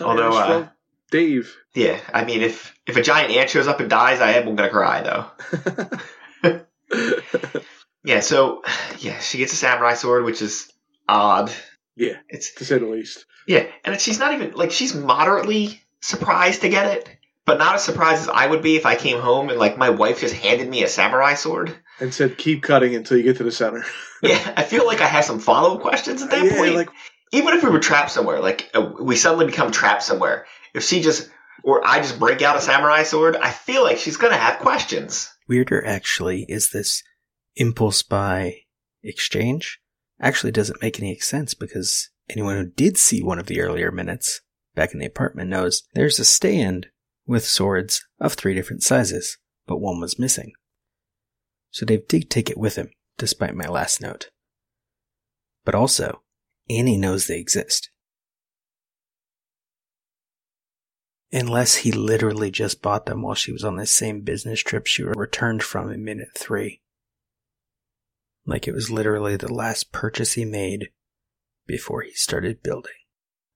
Although, 0.00 0.38
uh, 0.38 0.68
Dave, 1.10 1.54
Yeah, 1.74 2.00
I 2.12 2.24
mean, 2.24 2.42
if 2.42 2.74
if 2.86 2.96
a 2.96 3.02
giant 3.02 3.32
ant 3.34 3.50
shows 3.50 3.66
up 3.66 3.80
and 3.80 3.88
dies, 3.90 4.20
I 4.20 4.32
am 4.32 4.54
gonna 4.54 4.68
cry 4.70 5.02
though. 5.02 6.62
yeah. 8.04 8.20
So 8.20 8.62
yeah, 8.98 9.18
she 9.18 9.38
gets 9.38 9.52
a 9.52 9.56
samurai 9.56 9.94
sword, 9.94 10.24
which 10.24 10.42
is 10.42 10.70
odd. 11.08 11.52
yeah, 11.96 12.14
It's 12.28 12.54
to 12.54 12.64
say 12.64 12.78
the 12.78 12.86
least. 12.86 13.24
Yeah, 13.46 13.66
and 13.84 14.00
she's 14.00 14.18
not 14.18 14.32
even 14.34 14.52
like 14.52 14.70
she's 14.72 14.94
moderately 14.94 15.80
surprised 16.00 16.60
to 16.62 16.68
get 16.68 16.86
it, 16.96 17.08
but 17.44 17.58
not 17.58 17.76
as 17.76 17.84
surprised 17.84 18.22
as 18.22 18.28
I 18.28 18.46
would 18.46 18.62
be 18.62 18.76
if 18.76 18.86
I 18.86 18.94
came 18.96 19.20
home 19.20 19.48
and 19.50 19.58
like 19.58 19.78
my 19.78 19.90
wife 19.90 20.20
just 20.20 20.34
handed 20.34 20.68
me 20.68 20.82
a 20.84 20.88
samurai 20.88 21.34
sword. 21.34 21.74
And 22.00 22.14
said, 22.14 22.38
keep 22.38 22.62
cutting 22.62 22.94
until 22.94 23.16
you 23.16 23.24
get 23.24 23.38
to 23.38 23.44
the 23.44 23.52
center. 23.52 23.84
Yeah, 24.20 24.52
I 24.56 24.64
feel 24.64 24.84
like 24.84 25.00
I 25.00 25.06
have 25.06 25.24
some 25.24 25.38
follow 25.38 25.76
up 25.76 25.80
questions 25.80 26.22
at 26.22 26.30
that 26.30 26.44
Yeah, 26.44 26.56
point. 26.58 26.74
like- 26.74 26.88
Even 27.30 27.54
if 27.54 27.62
we 27.62 27.70
were 27.70 27.78
trapped 27.78 28.10
somewhere, 28.10 28.40
like 28.40 28.68
uh, 28.74 28.80
we 29.00 29.14
suddenly 29.14 29.46
become 29.46 29.70
trapped 29.70 30.02
somewhere, 30.02 30.46
if 30.74 30.82
she 30.82 31.00
just 31.00 31.30
or 31.64 31.86
I 31.86 31.98
just 31.98 32.18
break 32.18 32.42
out 32.42 32.56
a 32.56 32.60
samurai 32.60 33.02
sword, 33.02 33.36
I 33.36 33.50
feel 33.50 33.82
like 33.82 33.98
she's 33.98 34.16
gonna 34.16 34.36
have 34.36 34.60
questions. 34.60 35.32
Weirder, 35.48 35.84
actually, 35.84 36.44
is 36.48 36.70
this 36.70 37.02
impulse 37.56 38.02
buy 38.02 38.58
exchange 39.02 39.80
actually 40.20 40.52
doesn't 40.52 40.82
make 40.82 40.98
any 40.98 41.16
sense 41.18 41.54
because 41.54 42.10
anyone 42.28 42.56
who 42.56 42.66
did 42.66 42.96
see 42.96 43.22
one 43.22 43.38
of 43.38 43.46
the 43.46 43.60
earlier 43.60 43.90
minutes 43.90 44.40
back 44.74 44.92
in 44.92 45.00
the 45.00 45.06
apartment 45.06 45.48
knows 45.48 45.82
there's 45.94 46.18
a 46.18 46.24
stand 46.24 46.88
with 47.26 47.44
swords 47.44 48.02
of 48.20 48.34
three 48.34 48.54
different 48.54 48.82
sizes, 48.82 49.38
but 49.66 49.80
one 49.80 50.00
was 50.00 50.18
missing. 50.18 50.52
So 51.70 51.84
Dave 51.84 52.08
did 52.08 52.30
take 52.30 52.50
it 52.50 52.58
with 52.58 52.76
him, 52.76 52.90
despite 53.18 53.54
my 53.54 53.66
last 53.66 54.00
note. 54.00 54.30
But 55.64 55.74
also, 55.74 56.22
Annie 56.70 56.96
knows 56.96 57.26
they 57.26 57.38
exist. 57.38 57.90
Unless 61.30 61.76
he 61.76 61.92
literally 61.92 62.50
just 62.50 62.80
bought 62.80 63.06
them 63.06 63.22
while 63.22 63.34
she 63.34 63.52
was 63.52 63.64
on 63.64 63.76
this 63.76 63.92
same 63.92 64.22
business 64.22 64.60
trip 64.60 64.86
she 64.86 65.02
returned 65.02 65.62
from 65.62 65.90
in 65.90 66.02
minute 66.02 66.30
three. 66.34 66.80
Like 68.46 68.66
it 68.66 68.72
was 68.72 68.90
literally 68.90 69.36
the 69.36 69.52
last 69.52 69.92
purchase 69.92 70.32
he 70.32 70.46
made 70.46 70.88
before 71.66 72.00
he 72.00 72.12
started 72.12 72.62
building. 72.62 72.92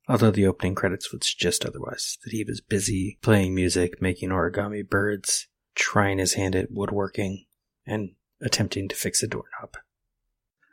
Although 0.06 0.32
the 0.32 0.46
opening 0.46 0.74
credits 0.74 1.10
would 1.12 1.24
suggest 1.24 1.64
otherwise, 1.64 2.18
that 2.24 2.32
he 2.32 2.44
was 2.44 2.60
busy 2.60 3.18
playing 3.22 3.54
music, 3.54 4.02
making 4.02 4.28
origami 4.28 4.86
birds, 4.86 5.48
trying 5.74 6.18
his 6.18 6.34
hand 6.34 6.54
at 6.54 6.70
woodworking, 6.70 7.46
and 7.86 8.10
attempting 8.42 8.88
to 8.88 8.96
fix 8.96 9.22
a 9.22 9.26
doorknob. 9.26 9.76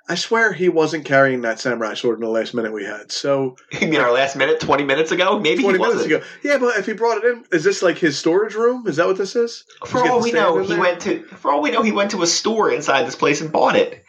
I 0.10 0.16
swear 0.16 0.52
he 0.52 0.70
wasn't 0.70 1.06
carrying 1.06 1.42
that 1.42 1.60
samurai 1.60 1.94
sword 1.94 2.18
in 2.18 2.26
the 2.26 2.30
last 2.32 2.56
minute 2.56 2.74
we 2.74 2.84
had. 2.84 3.12
So 3.12 3.56
You 3.80 3.88
mean 3.88 4.00
our 4.02 4.12
last 4.12 4.36
minute, 4.36 4.60
twenty 4.60 4.84
minutes 4.84 5.12
ago? 5.12 5.40
Maybe 5.40 5.62
twenty 5.62 5.78
he 5.78 5.84
minutes 5.84 5.98
wasn't. 6.04 6.14
ago. 6.14 6.26
Yeah, 6.44 6.58
but 6.58 6.78
if 6.78 6.88
he 6.88 6.94
brought 6.94 7.24
it 7.24 7.26
in, 7.26 7.46
is 7.52 7.64
this 7.64 7.84
like 7.84 7.98
his 8.00 8.18
storage 8.18 8.56
room? 8.56 8.88
Is 8.88 8.96
that 8.96 9.06
what 9.08 9.18
this 9.18 9.36
is? 9.36 9.66
For 9.86 10.00
getting 10.00 10.12
all 10.12 10.22
we 10.22 10.32
know, 10.32 10.58
he 10.60 10.68
there? 10.68 10.80
went 10.80 11.02
to. 11.02 11.24
For 11.24 11.52
all 11.52 11.62
we 11.62 11.72
know, 11.72 11.84
he 11.84 11.92
went 11.92 12.12
to 12.12 12.24
a 12.24 12.28
store 12.28 12.72
inside 12.72 13.06
this 13.06 13.16
place 13.16 13.42
and 13.42 13.52
bought 13.52 13.76
it. 13.76 14.04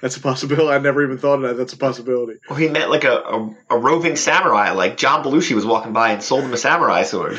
That's 0.00 0.16
a 0.16 0.20
possibility. 0.20 0.68
I 0.68 0.78
never 0.78 1.02
even 1.02 1.18
thought 1.18 1.36
of 1.36 1.42
that. 1.42 1.56
That's 1.56 1.72
a 1.72 1.76
possibility. 1.76 2.38
Or 2.48 2.56
he 2.56 2.68
met 2.68 2.88
like 2.88 3.02
a, 3.02 3.16
a, 3.16 3.56
a 3.70 3.78
roving 3.78 4.14
samurai, 4.14 4.70
like 4.70 4.96
John 4.96 5.24
Belushi 5.24 5.56
was 5.56 5.66
walking 5.66 5.92
by 5.92 6.12
and 6.12 6.22
sold 6.22 6.44
him 6.44 6.52
a 6.52 6.56
samurai 6.56 7.02
sword. 7.02 7.36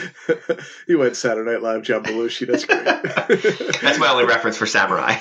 he 0.88 0.96
went 0.96 1.16
Saturday 1.16 1.50
Night 1.50 1.62
Live, 1.62 1.84
John 1.84 2.04
Belushi. 2.04 2.48
That's 2.48 2.66
great. 2.66 2.84
That's 3.82 3.98
my 3.98 4.10
only 4.10 4.26
reference 4.26 4.58
for 4.58 4.66
samurai. 4.66 5.16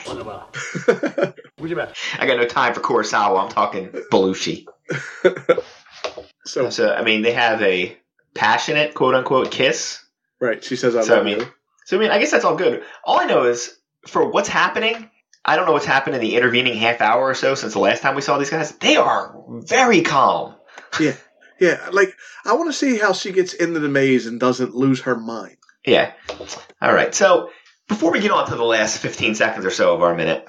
I 2.19 2.27
got 2.27 2.37
no 2.39 2.47
time 2.47 2.75
for 2.75 2.81
Kurosawa. 2.81 3.43
I'm 3.45 3.49
talking 3.51 3.89
Belushi. 4.13 4.67
so, 6.45 6.71
So 6.71 6.93
I 6.93 7.03
mean, 7.03 7.23
they 7.23 7.33
have 7.33 7.61
a 7.63 7.97
passionate 8.35 8.95
quote 8.95 9.15
unquote 9.15 9.51
kiss. 9.51 10.03
right. 10.41 10.63
She 10.63 10.77
says, 10.77 10.97
"I 10.97 11.03
So 11.03 11.15
I 11.15 11.17
love 11.19 11.27
mean, 11.27 11.41
you." 11.41 11.47
so 11.87 11.97
I 11.97 12.01
mean, 12.01 12.11
I 12.11 12.19
guess 12.19 12.31
that's 12.31 12.45
all 12.45 12.57
good. 12.57 12.83
All 13.05 13.21
I 13.21 13.25
know 13.27 13.45
is 13.45 13.79
for 14.07 14.31
what's 14.31 14.49
happening. 14.49 15.11
I 15.45 15.57
don't 15.57 15.67
know 15.67 15.73
what's 15.73 15.87
happened 15.87 16.15
in 16.15 16.21
the 16.21 16.37
intervening 16.37 16.77
half 16.77 17.01
hour 17.01 17.23
or 17.23 17.35
so 17.35 17.55
since 17.55 17.73
the 17.73 17.79
last 17.79 18.03
time 18.03 18.15
we 18.15 18.21
saw 18.23 18.37
these 18.39 18.51
guys. 18.51 18.73
They 18.73 18.97
are 18.97 19.35
very 19.49 20.03
calm. 20.03 20.55
Yeah, 21.01 21.17
yeah. 21.61 21.89
Like 21.93 22.15
I 22.47 22.55
want 22.55 22.69
to 22.71 22.73
see 22.73 22.99
how 22.99 23.13
she 23.13 23.33
gets 23.33 23.53
into 23.53 23.79
the 23.79 23.89
maze 23.91 24.27
and 24.27 24.41
doesn't 24.41 24.75
lose 24.75 25.03
her 25.03 25.17
mind. 25.17 25.57
Yeah. 25.85 26.13
All 26.81 26.93
right. 26.93 27.15
So 27.15 27.51
before 27.89 28.11
we 28.11 28.21
get 28.21 28.31
on 28.31 28.49
to 28.49 28.57
the 28.57 28.65
last 28.65 28.99
15 28.99 29.35
seconds 29.35 29.67
or 29.67 29.71
so 29.71 29.95
of 29.95 30.03
our 30.03 30.15
minute, 30.15 30.47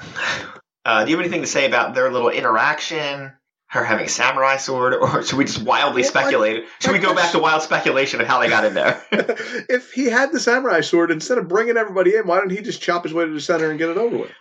Uh, 0.85 1.03
do 1.03 1.11
you 1.11 1.17
have 1.17 1.25
anything 1.25 1.41
to 1.41 1.47
say 1.47 1.65
about 1.65 1.93
their 1.93 2.11
little 2.11 2.29
interaction? 2.29 3.33
Her 3.67 3.83
having 3.83 4.05
a 4.05 4.09
samurai 4.09 4.57
sword, 4.57 4.95
or 4.95 5.21
should 5.21 5.37
we 5.37 5.45
just 5.45 5.61
wildly 5.61 6.01
Well, 6.01 6.09
speculate? 6.09 6.65
Should 6.79 6.93
we 6.93 6.97
go 6.99 7.13
back 7.13 7.31
to 7.33 7.39
wild 7.39 7.61
speculation 7.61 8.19
of 8.19 8.25
how 8.25 8.39
they 8.39 8.49
got 8.49 8.65
in 8.65 8.73
there? 8.73 8.99
if 9.11 9.91
he 9.91 10.05
had 10.05 10.31
the 10.31 10.39
samurai 10.39 10.81
sword, 10.81 11.11
instead 11.11 11.37
of 11.37 11.47
bringing 11.47 11.77
everybody 11.77 12.15
in, 12.15 12.25
why 12.25 12.39
didn't 12.39 12.57
he 12.57 12.63
just 12.63 12.81
chop 12.81 13.03
his 13.03 13.13
way 13.13 13.25
to 13.25 13.31
the 13.31 13.39
center 13.39 13.69
and 13.69 13.77
get 13.77 13.89
it 13.89 13.97
over 13.97 14.17
with? 14.17 14.31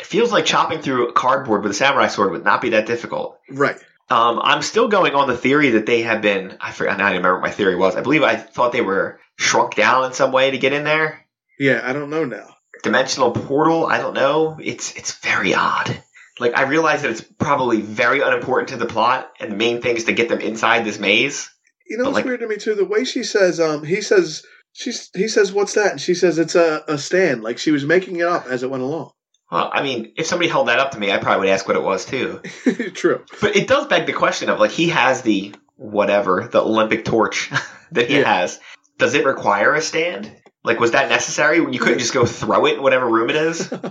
it 0.00 0.06
feels 0.06 0.32
like 0.32 0.46
chopping 0.46 0.80
through 0.80 1.12
cardboard 1.12 1.62
with 1.62 1.72
a 1.72 1.74
samurai 1.74 2.06
sword 2.06 2.30
would 2.30 2.44
not 2.44 2.62
be 2.62 2.70
that 2.70 2.86
difficult. 2.86 3.38
Right. 3.50 3.76
Um, 4.10 4.40
I'm 4.42 4.62
still 4.62 4.88
going 4.88 5.14
on 5.14 5.28
the 5.28 5.36
theory 5.36 5.70
that 5.70 5.84
they 5.86 6.02
have 6.02 6.22
been. 6.22 6.56
I 6.60 6.72
forgot. 6.72 6.98
Now 6.98 7.06
I 7.06 7.08
don't 7.08 7.18
remember 7.18 7.40
what 7.40 7.48
my 7.48 7.50
theory 7.50 7.76
was. 7.76 7.94
I 7.96 8.00
believe 8.00 8.22
I 8.22 8.36
thought 8.36 8.72
they 8.72 8.80
were 8.80 9.20
shrunk 9.36 9.74
down 9.74 10.04
in 10.06 10.12
some 10.12 10.32
way 10.32 10.52
to 10.52 10.58
get 10.58 10.72
in 10.72 10.84
there. 10.84 11.26
Yeah, 11.58 11.82
I 11.84 11.92
don't 11.92 12.10
know 12.10 12.24
now. 12.24 12.54
Dimensional 12.82 13.32
portal. 13.32 13.86
I 13.86 13.98
don't 13.98 14.14
know. 14.14 14.58
It's 14.62 14.94
it's 14.96 15.12
very 15.20 15.54
odd. 15.54 16.02
Like 16.40 16.56
I 16.56 16.62
realize 16.62 17.02
that 17.02 17.10
it's 17.10 17.20
probably 17.22 17.80
very 17.80 18.20
unimportant 18.20 18.68
to 18.70 18.76
the 18.76 18.86
plot, 18.86 19.30
and 19.40 19.50
the 19.52 19.56
main 19.56 19.80
thing 19.82 19.96
is 19.96 20.04
to 20.04 20.12
get 20.12 20.28
them 20.28 20.40
inside 20.40 20.84
this 20.84 20.98
maze. 20.98 21.50
You 21.88 21.96
know 21.98 22.04
But, 22.04 22.08
what's 22.10 22.14
like- 22.16 22.24
weird 22.26 22.40
to 22.40 22.48
me 22.48 22.56
too? 22.56 22.74
The 22.74 22.84
way 22.84 23.04
she 23.04 23.24
says, 23.24 23.58
um, 23.60 23.82
he 23.82 24.00
says, 24.02 24.44
she's, 24.72 25.10
he 25.14 25.26
says, 25.26 25.52
"What's 25.52 25.74
that?" 25.74 25.90
And 25.92 26.00
she 26.00 26.14
says, 26.14 26.38
"It's 26.38 26.54
a, 26.54 26.84
a 26.86 26.98
stand." 26.98 27.42
Like 27.42 27.58
she 27.58 27.70
was 27.72 27.84
making 27.84 28.16
it 28.16 28.26
up 28.26 28.46
as 28.46 28.62
it 28.62 28.70
went 28.70 28.82
along. 28.84 29.10
Well, 29.50 29.70
I 29.72 29.82
mean, 29.82 30.12
if 30.16 30.26
somebody 30.26 30.50
held 30.50 30.68
that 30.68 30.78
up 30.78 30.90
to 30.92 30.98
me, 31.00 31.10
I 31.10 31.16
probably 31.18 31.46
would 31.48 31.54
ask 31.54 31.66
what 31.66 31.76
it 31.76 31.82
was 31.82 32.04
too. 32.04 32.40
True. 32.94 33.24
But 33.40 33.56
it 33.56 33.66
does 33.66 33.86
beg 33.86 34.04
the 34.06 34.12
question 34.12 34.50
of 34.50 34.60
like 34.60 34.70
he 34.70 34.90
has 34.90 35.22
the 35.22 35.54
whatever 35.76 36.48
the 36.52 36.60
Olympic 36.60 37.04
torch 37.04 37.50
that 37.92 38.08
he 38.10 38.18
Yeah. 38.18 38.40
has. 38.40 38.60
Does 38.98 39.14
it 39.14 39.24
require 39.24 39.74
a 39.74 39.80
stand? 39.80 40.30
Like, 40.68 40.80
was 40.80 40.90
that 40.90 41.08
necessary? 41.08 41.56
You 41.56 41.80
couldn't 41.80 41.98
just 41.98 42.12
go 42.12 42.26
throw 42.26 42.66
it 42.66 42.74
in 42.74 42.82
whatever 42.82 43.08
room 43.08 43.30
it 43.30 43.36
is. 43.36 43.72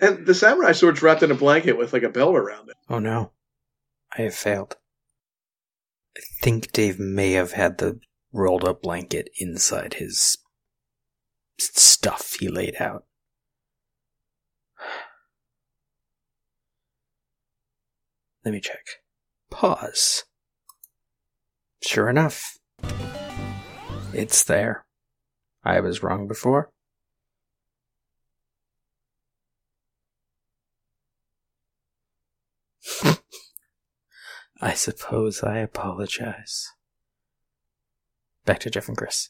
And 0.00 0.26
the 0.26 0.34
samurai 0.34 0.72
sword's 0.72 1.00
wrapped 1.00 1.22
in 1.22 1.30
a 1.30 1.34
blanket 1.36 1.78
with 1.78 1.92
like 1.92 2.02
a 2.02 2.08
belt 2.08 2.34
around 2.34 2.68
it. 2.68 2.76
Oh 2.88 2.98
no. 2.98 3.30
I 4.18 4.22
have 4.22 4.34
failed. 4.34 4.74
I 6.16 6.20
think 6.42 6.72
Dave 6.72 6.98
may 6.98 7.30
have 7.32 7.52
had 7.52 7.78
the 7.78 8.00
rolled 8.32 8.64
up 8.64 8.82
blanket 8.82 9.30
inside 9.38 9.94
his 9.94 10.38
stuff 11.60 12.34
he 12.40 12.48
laid 12.48 12.74
out. 12.80 13.04
Let 18.44 18.50
me 18.50 18.60
check. 18.60 18.84
Pause. 19.52 20.24
Sure 21.84 22.08
enough. 22.08 22.58
It's 24.12 24.42
there. 24.42 24.84
I 25.64 25.80
was 25.80 26.02
wrong 26.02 26.26
before. 26.26 26.70
I 34.60 34.74
suppose 34.74 35.42
I 35.42 35.58
apologize. 35.58 36.68
Back 38.44 38.58
to 38.60 38.70
Jeff 38.70 38.88
and 38.88 38.96
Chris. 38.96 39.28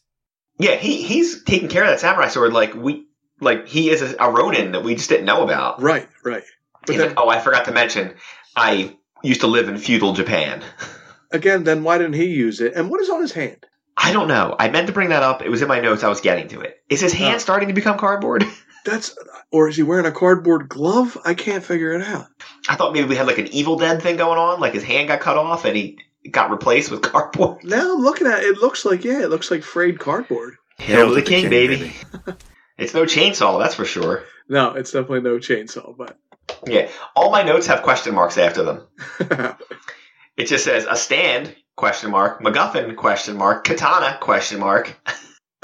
yeah, 0.58 0.76
he 0.76 1.02
he's 1.02 1.42
taking 1.44 1.68
care 1.68 1.84
of 1.84 1.90
that 1.90 2.00
samurai 2.00 2.28
sword 2.28 2.52
like 2.52 2.74
we 2.74 3.06
like 3.40 3.68
he 3.68 3.90
is 3.90 4.00
a, 4.02 4.14
a 4.18 4.30
Ronin 4.30 4.72
that 4.72 4.82
we 4.84 4.94
just 4.94 5.08
didn't 5.10 5.26
know 5.26 5.42
about. 5.42 5.82
Right, 5.82 6.08
right. 6.24 6.44
But 6.80 6.90
He's 6.90 6.98
then 6.98 7.08
like, 7.10 7.18
oh, 7.20 7.28
I 7.28 7.38
forgot 7.40 7.66
to 7.66 7.72
mention, 7.72 8.14
I 8.56 8.96
used 9.22 9.42
to 9.42 9.46
live 9.46 9.68
in 9.68 9.78
feudal 9.78 10.14
Japan. 10.14 10.62
again, 11.30 11.64
then 11.64 11.84
why 11.84 11.98
didn't 11.98 12.14
he 12.14 12.24
use 12.26 12.60
it? 12.60 12.72
And 12.74 12.90
what 12.90 13.00
is 13.00 13.08
on 13.10 13.20
his 13.20 13.32
hand? 13.32 13.66
I 13.96 14.12
don't 14.12 14.28
know. 14.28 14.56
I 14.58 14.68
meant 14.70 14.86
to 14.86 14.92
bring 14.92 15.10
that 15.10 15.22
up. 15.22 15.42
It 15.42 15.50
was 15.50 15.62
in 15.62 15.68
my 15.68 15.80
notes. 15.80 16.02
I 16.02 16.08
was 16.08 16.20
getting 16.20 16.48
to 16.48 16.60
it. 16.60 16.82
Is 16.88 17.00
his 17.00 17.12
hand 17.12 17.36
Oh. 17.36 17.38
starting 17.38 17.68
to 17.68 17.74
become 17.74 17.98
cardboard? 17.98 18.44
That's 18.84 19.16
or 19.52 19.68
is 19.68 19.76
he 19.76 19.84
wearing 19.84 20.06
a 20.06 20.12
cardboard 20.12 20.68
glove? 20.68 21.16
I 21.24 21.34
can't 21.34 21.62
figure 21.62 21.92
it 21.92 22.02
out. 22.02 22.26
I 22.68 22.74
thought 22.74 22.92
maybe 22.92 23.06
we 23.08 23.14
had 23.16 23.26
like 23.28 23.38
an 23.38 23.46
Evil 23.48 23.76
Dead 23.76 24.02
thing 24.02 24.16
going 24.16 24.38
on, 24.38 24.58
like 24.60 24.72
his 24.74 24.82
hand 24.82 25.06
got 25.08 25.20
cut 25.20 25.36
off 25.36 25.64
and 25.64 25.76
he 25.76 25.98
got 26.30 26.50
replaced 26.50 26.90
with 26.90 27.00
cardboard. 27.12 27.62
Now 27.62 27.94
I'm 27.94 28.00
looking 28.02 28.26
at 28.26 28.40
it, 28.40 28.46
it 28.46 28.58
looks 28.58 28.84
like 28.84 29.04
yeah, 29.04 29.22
it 29.22 29.30
looks 29.30 29.50
like 29.52 29.62
frayed 29.62 30.00
cardboard. 30.00 30.54
Hail 30.78 31.10
to 31.10 31.14
the 31.14 31.22
king, 31.22 31.48
baby. 31.48 31.92
it's 32.78 32.92
no 32.94 33.04
chainsaw, 33.04 33.60
that's 33.62 33.74
for 33.76 33.84
sure. 33.84 34.24
No, 34.48 34.72
it's 34.72 34.90
definitely 34.90 35.20
no 35.20 35.36
chainsaw, 35.36 35.96
but 35.96 36.18
Yeah, 36.66 36.88
all 37.14 37.30
my 37.30 37.42
notes 37.44 37.68
have 37.68 37.82
question 37.82 38.14
marks 38.16 38.36
after 38.36 38.64
them. 38.64 38.86
It 40.36 40.46
just 40.46 40.64
says 40.64 40.86
a 40.88 40.96
stand 40.96 41.54
question 41.82 42.12
mark, 42.12 42.40
MacGuffin 42.40 42.94
question 42.94 43.36
mark, 43.36 43.64
katana 43.64 44.16
question 44.20 44.60
mark. 44.60 44.96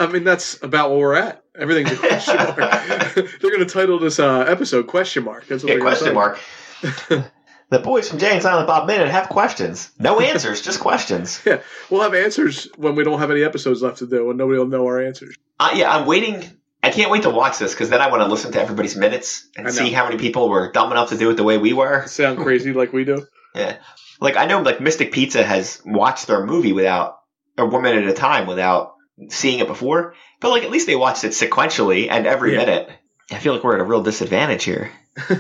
I 0.01 0.09
mean 0.09 0.25
that's 0.25 0.61
about 0.65 0.91
where 0.91 0.99
we're 0.99 1.15
at. 1.15 1.45
Everything's 1.57 1.93
a 1.93 1.97
question 1.97 2.35
mark. 2.35 2.57
They're 3.15 3.53
gonna 3.53 3.65
title 3.65 4.01
this 4.01 4.19
uh, 4.19 4.41
episode 4.41 4.89
question 4.89 5.23
mark. 5.23 5.47
That's 5.47 5.63
what 5.63 5.75
Yeah, 5.75 5.79
question 5.79 6.15
mark. 6.15 6.41
the 6.81 7.79
boys 7.79 8.09
from 8.09 8.19
Jay 8.19 8.33
and 8.33 8.43
Silent 8.43 8.67
Bob 8.67 8.89
Minute 8.89 9.11
have 9.11 9.29
questions. 9.29 9.93
No 10.01 10.19
answers, 10.19 10.61
just 10.61 10.81
questions. 10.81 11.41
Yeah, 11.47 11.61
we'll 11.89 12.03
have 12.03 12.15
answers 12.15 12.67
when 12.77 12.97
we 12.97 13.05
don't 13.05 13.21
have 13.21 13.31
any 13.31 13.45
episodes 13.45 13.81
left 13.81 13.99
to 13.99 14.07
do, 14.09 14.29
and 14.29 14.39
nobody 14.39 14.59
will 14.59 14.67
know 14.67 14.87
our 14.87 15.01
answers. 15.01 15.37
Uh, 15.61 15.71
yeah, 15.75 15.95
I'm 15.95 16.05
waiting. 16.05 16.43
I 16.83 16.91
can't 16.91 17.13
wait 17.13 17.23
to 17.23 17.31
watch 17.31 17.61
this 17.61 17.75
because 17.75 17.91
then 17.91 18.01
I 18.01 18.11
want 18.11 18.25
to 18.25 18.29
listen 18.29 18.51
to 18.51 18.61
everybody's 18.61 18.97
minutes 18.97 19.47
and 19.57 19.71
see 19.73 19.93
how 19.93 20.09
many 20.09 20.19
people 20.19 20.49
were 20.49 20.73
dumb 20.73 20.91
enough 20.91 21.11
to 21.11 21.17
do 21.17 21.31
it 21.31 21.35
the 21.35 21.45
way 21.45 21.59
we 21.59 21.75
were. 21.75 22.09
Sound 22.09 22.39
crazy 22.41 22.73
like 22.73 22.93
we 22.93 23.05
do? 23.05 23.25
Yeah. 23.55 23.77
Like 24.21 24.37
I 24.37 24.47
know 24.47 24.61
like 24.63 24.81
Mystic 24.81 25.13
Pizza 25.13 25.43
has 25.43 25.81
watched 25.85 26.27
their 26.27 26.45
movie 26.45 26.73
without 26.73 27.19
a 27.57 27.65
one 27.67 27.83
minute 27.83 28.05
at 28.05 28.11
a 28.11 28.15
time 28.15 28.47
without 28.47 28.95
seeing 29.29 29.59
it 29.61 29.67
before. 29.67 30.15
But 30.41 30.51
like 30.51 30.63
at 30.65 30.71
least 30.71 30.87
they 30.87 30.97
watched 30.97 31.25
it 31.25 31.33
sequentially 31.33 32.09
and 32.11 32.27
every 32.27 32.53
Yeah. 32.53 32.59
minute. 32.59 32.91
I 33.31 33.39
feel 33.39 33.53
like 33.55 33.63
we're 33.63 33.75
at 33.75 33.81
a 33.81 33.85
real 33.85 34.03
disadvantage 34.03 34.65
here. 34.65 34.91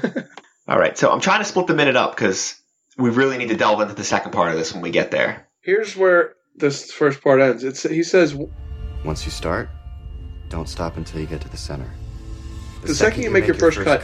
All 0.68 0.78
right, 0.78 0.98
so 0.98 1.10
I'm 1.10 1.20
trying 1.20 1.38
to 1.40 1.44
split 1.46 1.66
the 1.66 1.74
minute 1.74 1.96
up 1.96 2.14
because 2.14 2.54
we 2.98 3.08
really 3.10 3.38
need 3.38 3.48
to 3.48 3.56
delve 3.56 3.80
into 3.80 3.94
the 3.94 4.04
second 4.04 4.32
part 4.32 4.50
of 4.52 4.58
this 4.58 4.72
when 4.74 4.82
we 4.82 4.90
get 4.90 5.10
there. 5.10 5.48
Here's 5.62 5.96
where 5.96 6.34
this 6.56 6.92
first 6.92 7.22
part 7.22 7.40
ends. 7.40 7.64
It's 7.64 7.84
he 7.84 8.02
says 8.02 8.34
Once 9.04 9.24
you 9.24 9.30
start, 9.30 9.70
don't 10.50 10.68
stop 10.68 10.96
until 10.98 11.20
you 11.20 11.26
get 11.26 11.40
to 11.40 11.48
the 11.48 11.56
center. 11.56 11.88
the, 12.82 12.94
second, 12.94 13.22
you 13.22 13.30
make, 13.30 13.46
your 13.46 13.54
first, 13.54 13.78
cut, 13.80 14.02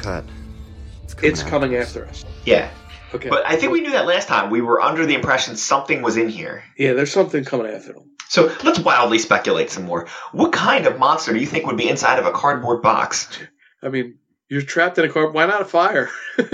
it's 1.03 1.15
it's 1.23 1.41
after 1.41 1.51
coming 1.51 1.77
us. 1.77 1.89
after 1.89 2.07
us. 2.07 2.25
Yeah. 2.47 2.71
Okay. 3.15 3.29
But 3.29 3.47
I 3.47 3.57
think 3.57 3.73
we 3.73 3.81
knew 3.81 3.93
that 3.93 4.07
last 4.07 4.27
time. 4.27 4.51
We 4.51 4.61
were 4.61 4.81
under 4.81 5.07
the 5.07 5.15
impression 5.15 5.57
something 5.57 6.03
was 6.03 6.17
in 6.17 6.29
here. 6.29 6.65
yeah, 6.77 6.95
there's 6.95 7.13
something 7.13 7.45
coming 7.45 7.69
after 7.69 7.93
them. 7.93 8.11
So 8.29 8.53
let's 8.65 8.81
wildly 8.81 9.19
speculate 9.19 9.71
some 9.71 9.85
more. 9.85 10.09
What 10.33 10.53
kind 10.53 10.87
of 10.87 10.99
monster 10.99 11.33
do 11.33 11.39
you 11.39 11.47
think 11.47 11.67
would 11.67 11.77
be 11.77 11.89
inside 11.89 12.19
of 12.19 12.27
a 12.27 12.33
cardboard 12.33 12.83
box? 12.83 13.39
I 13.83 13.89
mean, 13.89 14.19
you're 14.49 14.63
trapped 14.63 14.99
in 14.99 15.05
a 15.05 15.09
car. 15.09 15.31
Why 15.31 15.47
not 15.47 15.63
a 15.63 15.65
fire? 15.65 16.11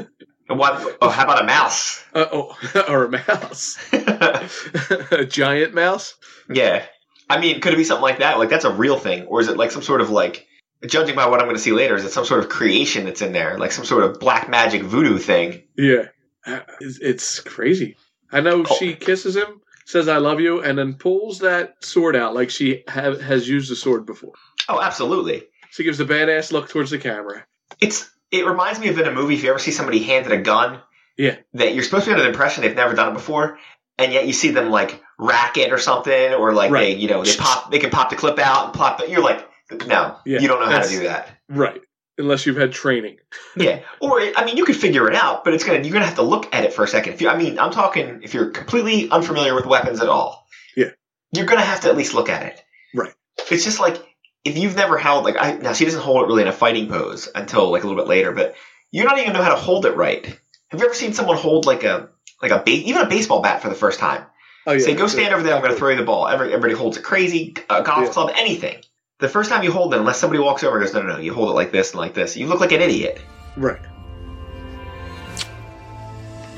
What? 0.57 0.99
Oh, 1.01 1.09
how 1.09 1.25
about 1.25 1.43
a 1.43 1.47
mouse? 1.47 2.05
Uh, 2.13 2.27
oh, 2.33 2.57
or 2.89 3.05
a 3.05 3.09
mouse. 3.09 3.79
a 3.93 5.25
giant 5.25 5.75
mouse. 5.75 6.17
Yeah. 6.49 6.85
I 7.29 7.41
mean, 7.41 7.61
could 7.61 7.73
it 7.73 7.77
be 7.77 7.85
something 7.85 8.03
like 8.03 8.19
that? 8.19 8.39
Like 8.39 8.49
that's 8.49 8.65
a 8.65 8.73
real 8.73 8.99
thing, 8.99 9.27
or 9.27 9.41
is 9.41 9.49
it 9.49 9.57
like 9.57 9.71
some 9.71 9.83
sort 9.83 10.01
of 10.01 10.11
like, 10.11 10.49
judging 10.85 11.15
by 11.15 11.29
what 11.29 11.39
I'm 11.39 11.47
going 11.47 11.57
to 11.57 11.63
see 11.63 11.71
later, 11.71 11.95
is 11.95 12.05
it 12.05 12.11
some 12.11 12.25
sort 12.25 12.41
of 12.41 12.49
creation 12.49 13.05
that's 13.05 13.23
in 13.23 13.33
there, 13.33 13.59
like 13.59 13.71
some 13.71 13.85
sort 13.85 14.03
of 14.03 14.19
black 14.19 14.49
magic 14.49 14.83
voodoo 14.83 15.19
thing? 15.19 15.63
Yeah, 15.77 16.07
Uh, 16.47 16.61
it's, 16.81 16.99
it's 16.99 17.41
crazy. 17.41 17.97
I 18.33 18.41
know 18.41 18.65
Oh. 18.69 18.77
she 18.77 18.95
kisses 18.95 19.37
him, 19.37 19.61
says 19.85 20.09
"I 20.09 20.19
love 20.19 20.41
you," 20.41 20.63
and 20.63 20.79
then 20.79 20.95
pulls 20.95 21.41
that 21.41 21.75
sword 21.85 22.17
out 22.17 22.35
like 22.35 22.51
she 22.51 22.83
ha- 22.89 23.15
has 23.17 23.49
used 23.49 23.71
the 23.71 23.77
sword 23.77 24.07
before. 24.07 24.33
Oh, 24.69 24.81
absolutely. 24.81 25.43
She 25.71 25.85
gives 25.85 26.01
a 26.01 26.05
badass 26.05 26.53
look 26.53 26.69
towards 26.69 26.91
the 26.91 26.99
camera. 26.99 27.45
It's 27.81 28.09
it 28.31 28.47
reminds 28.47 28.79
me 28.81 28.89
of 28.89 28.99
in 28.99 29.07
a 29.07 29.13
movie 29.13 29.35
if 29.35 29.43
you 29.43 29.51
ever 29.51 29.59
see 29.59 29.71
somebody 29.73 29.99
handed 30.01 30.33
a 30.33 30.39
gun 30.39 30.81
Yeah, 31.19 31.37
that 31.55 31.75
you're 31.75 31.83
supposed 31.85 32.05
to 32.05 32.11
be 32.11 32.13
under 32.13 32.23
the 32.25 32.31
impression 32.31 32.63
they've 32.63 32.75
never 32.77 32.95
done 32.95 33.09
it 33.11 33.15
before, 33.15 33.59
and 33.99 34.13
yet 34.13 34.27
you 34.27 34.33
see 34.33 34.51
them 34.51 34.71
like 34.71 35.03
rack 35.19 35.57
it 35.59 35.73
or 35.73 35.79
something, 35.79 36.33
or 36.35 36.53
like 36.55 36.71
Right. 36.71 36.95
they 36.97 37.01
you 37.01 37.09
know 37.09 37.23
they 37.25 37.35
pop 37.37 37.71
they 37.71 37.79
can 37.81 37.91
pop 37.91 38.11
the 38.11 38.17
clip 38.17 38.39
out 38.39 38.67
and 38.67 38.75
pop. 38.75 38.99
But 38.99 39.11
you're 39.11 39.23
like, 39.23 39.47
no, 39.87 40.17
Yeah, 40.25 40.39
you 40.41 40.49
don't 40.49 40.61
know 40.61 40.71
how 40.71 40.81
to 40.83 40.89
do 40.89 41.03
that. 41.05 41.29
right. 41.49 41.81
Unless 42.21 42.47
you've 42.47 42.57
had 42.57 42.73
training. 42.73 43.19
yeah, 43.57 43.81
or 44.01 44.21
I 44.21 44.45
mean, 44.45 44.57
you 44.57 44.65
could 44.65 44.77
figure 44.77 45.09
it 45.09 45.17
out, 45.17 45.45
but 45.45 45.55
it's 45.55 45.65
gonna 45.65 45.81
you're 45.81 45.93
gonna 45.93 46.07
have 46.07 46.17
to 46.17 46.23
look 46.23 46.55
at 46.55 46.65
it 46.65 46.73
for 46.73 46.85
a 46.85 46.89
second. 46.89 47.15
If 47.15 47.21
you, 47.21 47.29
I 47.29 47.37
mean, 47.37 47.59
I'm 47.59 47.73
talking 47.73 48.21
if 48.23 48.35
you're 48.35 48.51
completely 48.51 49.11
unfamiliar 49.11 49.55
with 49.55 49.67
weapons 49.67 50.01
at 50.01 50.09
all. 50.09 50.47
Yeah. 50.77 50.91
you're 51.33 51.47
gonna 51.47 51.63
have 51.63 51.81
to 51.81 51.89
at 51.89 51.97
least 51.97 52.15
look 52.15 52.29
at 52.29 52.43
it. 52.45 52.63
Right. 52.95 53.13
It's 53.51 53.65
just 53.65 53.81
like 53.81 53.97
if 54.45 54.57
you've 54.57 54.77
never 54.77 54.97
held 54.97 55.25
like 55.25 55.37
I 55.39 55.55
now 55.55 55.73
she 55.73 55.85
doesn't 55.85 56.01
hold 56.01 56.23
it 56.23 56.27
really 56.27 56.43
in 56.43 56.49
a 56.49 56.53
fighting 56.53 56.89
pose 56.89 57.29
until 57.35 57.71
like 57.71 57.83
a 57.83 57.87
little 57.89 58.01
bit 58.03 58.09
later, 58.09 58.33
but 58.33 58.55
you're 58.93 59.07
not 59.07 59.19
even 59.19 59.33
know 59.33 59.43
how 59.43 59.51
to 59.55 59.61
hold 59.61 59.87
it 59.87 59.97
right. 59.97 60.25
Have 60.71 60.81
you 60.81 60.87
ever 60.87 60.95
seen 60.95 61.13
someone 61.13 61.37
hold 61.37 61.67
like 61.67 61.83
a 61.85 62.11
like 62.43 62.53
a 62.53 62.59
ba- 62.59 62.71
even 62.71 63.03
a 63.03 63.09
baseball 63.09 63.43
bat 63.43 63.63
for 63.63 63.69
the 63.69 63.75
first 63.75 63.99
time? 63.99 64.25
Oh 64.67 64.73
yeah. 64.73 64.79
Say, 64.79 64.95
go 64.95 65.07
stand 65.07 65.33
over 65.35 65.43
there. 65.43 65.55
I'm 65.55 65.63
going 65.63 65.73
to 65.73 65.79
throw 65.79 65.89
you 65.89 65.97
the 65.97 66.05
ball. 66.05 66.29
Every, 66.29 66.49
everybody 66.53 66.75
holds 66.75 66.99
it 66.99 67.03
crazy. 67.03 67.55
A 67.71 67.83
golf 67.83 68.05
Yeah. 68.07 68.13
club, 68.13 68.31
anything. 68.37 68.83
The 69.21 69.29
first 69.29 69.51
time 69.51 69.63
you 69.63 69.71
hold 69.71 69.93
it, 69.95 69.99
unless 70.01 70.19
somebody 70.19 70.41
walks 70.43 70.65
over 70.65 70.79
and 70.79 70.87
goes, 70.87 70.95
no, 70.95 71.03
no, 71.03 71.15
no, 71.15 71.19
you 71.19 71.35
hold 71.35 71.51
it 71.51 71.53
like 71.53 71.73
this 71.73 71.91
and 71.93 72.01
like 72.01 72.15
this. 72.15 72.37
You 72.37 72.47
look 72.47 72.61
like 72.61 72.73
an 72.73 72.81
idiot. 72.81 73.21
Right. 73.57 73.81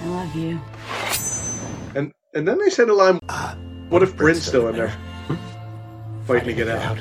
I 0.00 0.06
love 0.06 0.34
you. 0.34 0.60
And 1.94 2.12
and 2.34 2.46
then 2.46 2.58
they 2.58 2.70
said 2.70 2.88
a 2.88 2.94
line. 2.94 3.18
Ah, 3.28 3.56
what 3.88 4.02
if 4.02 4.16
Bryn's 4.16 4.42
still 4.44 4.68
in 4.68 4.76
there? 4.76 4.90
Hmm? 5.28 6.24
Fighting 6.26 6.48
to 6.48 6.54
get 6.54 6.68
out. 6.68 6.98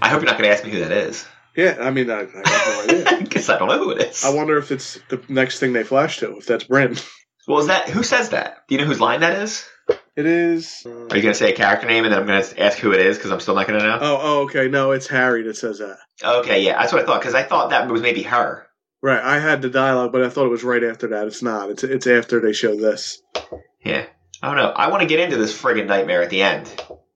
I 0.00 0.08
hope 0.08 0.22
you're 0.22 0.30
not 0.30 0.38
going 0.38 0.48
to 0.48 0.54
ask 0.54 0.64
me 0.64 0.70
who 0.70 0.78
that 0.80 0.92
is. 0.92 1.26
Yeah, 1.56 1.76
I 1.80 1.90
mean, 1.90 2.08
I, 2.10 2.20
I 2.20 2.48
have 2.48 2.88
no 2.88 2.94
idea. 3.18 3.28
is. 3.36 3.50
I 3.50 3.58
don't 3.58 3.68
know 3.68 3.78
who 3.78 3.90
it 3.90 4.02
is. 4.02 4.24
I 4.24 4.32
wonder 4.32 4.56
if 4.58 4.70
it's 4.70 4.98
the 5.08 5.20
next 5.28 5.58
thing 5.58 5.72
they 5.72 5.82
flash 5.84 6.18
to. 6.20 6.36
If 6.38 6.46
that's 6.46 6.64
Bryn. 6.64 6.96
Well, 7.48 7.58
is 7.58 7.66
that 7.66 7.88
who 7.88 8.02
says 8.02 8.30
that? 8.30 8.58
Do 8.68 8.74
you 8.76 8.80
know 8.80 8.86
whose 8.86 9.00
line 9.00 9.20
that 9.20 9.42
is? 9.42 9.66
It 10.16 10.26
is. 10.26 10.82
Are 10.86 10.90
you 11.16 11.22
going 11.22 11.22
to 11.22 11.34
say 11.34 11.52
a 11.52 11.56
character 11.56 11.86
name 11.86 12.04
and 12.04 12.12
then 12.12 12.20
I'm 12.20 12.26
going 12.26 12.42
to 12.42 12.60
ask 12.60 12.78
who 12.78 12.92
it 12.92 13.00
is 13.00 13.16
because 13.16 13.30
I'm 13.30 13.40
still 13.40 13.54
not 13.54 13.66
going 13.66 13.80
to 13.80 13.86
know? 13.86 13.98
Oh, 14.00 14.18
oh, 14.20 14.42
okay. 14.42 14.68
No, 14.68 14.90
it's 14.90 15.06
Harry 15.06 15.42
that 15.44 15.56
says 15.56 15.78
that. 15.78 15.98
Okay, 16.22 16.62
yeah, 16.62 16.80
that's 16.80 16.92
what 16.92 17.02
I 17.02 17.06
thought 17.06 17.20
because 17.20 17.34
I 17.34 17.42
thought 17.42 17.70
that 17.70 17.88
was 17.88 18.02
maybe 18.02 18.22
her. 18.24 18.66
Right. 19.02 19.22
I 19.22 19.38
had 19.38 19.62
the 19.62 19.70
dialogue, 19.70 20.12
but 20.12 20.22
I 20.22 20.28
thought 20.28 20.46
it 20.46 20.50
was 20.50 20.64
right 20.64 20.84
after 20.84 21.08
that. 21.08 21.26
It's 21.26 21.42
not. 21.42 21.70
It's 21.70 21.84
it's 21.84 22.06
after 22.06 22.40
they 22.40 22.52
show 22.52 22.76
this. 22.76 23.22
Yeah, 23.82 24.04
I 24.42 24.48
don't 24.48 24.56
know. 24.56 24.68
I 24.68 24.90
want 24.90 25.00
to 25.00 25.08
get 25.08 25.20
into 25.20 25.38
this 25.38 25.58
friggin' 25.58 25.86
nightmare 25.86 26.20
at 26.22 26.28
the 26.28 26.42
end. 26.42 26.70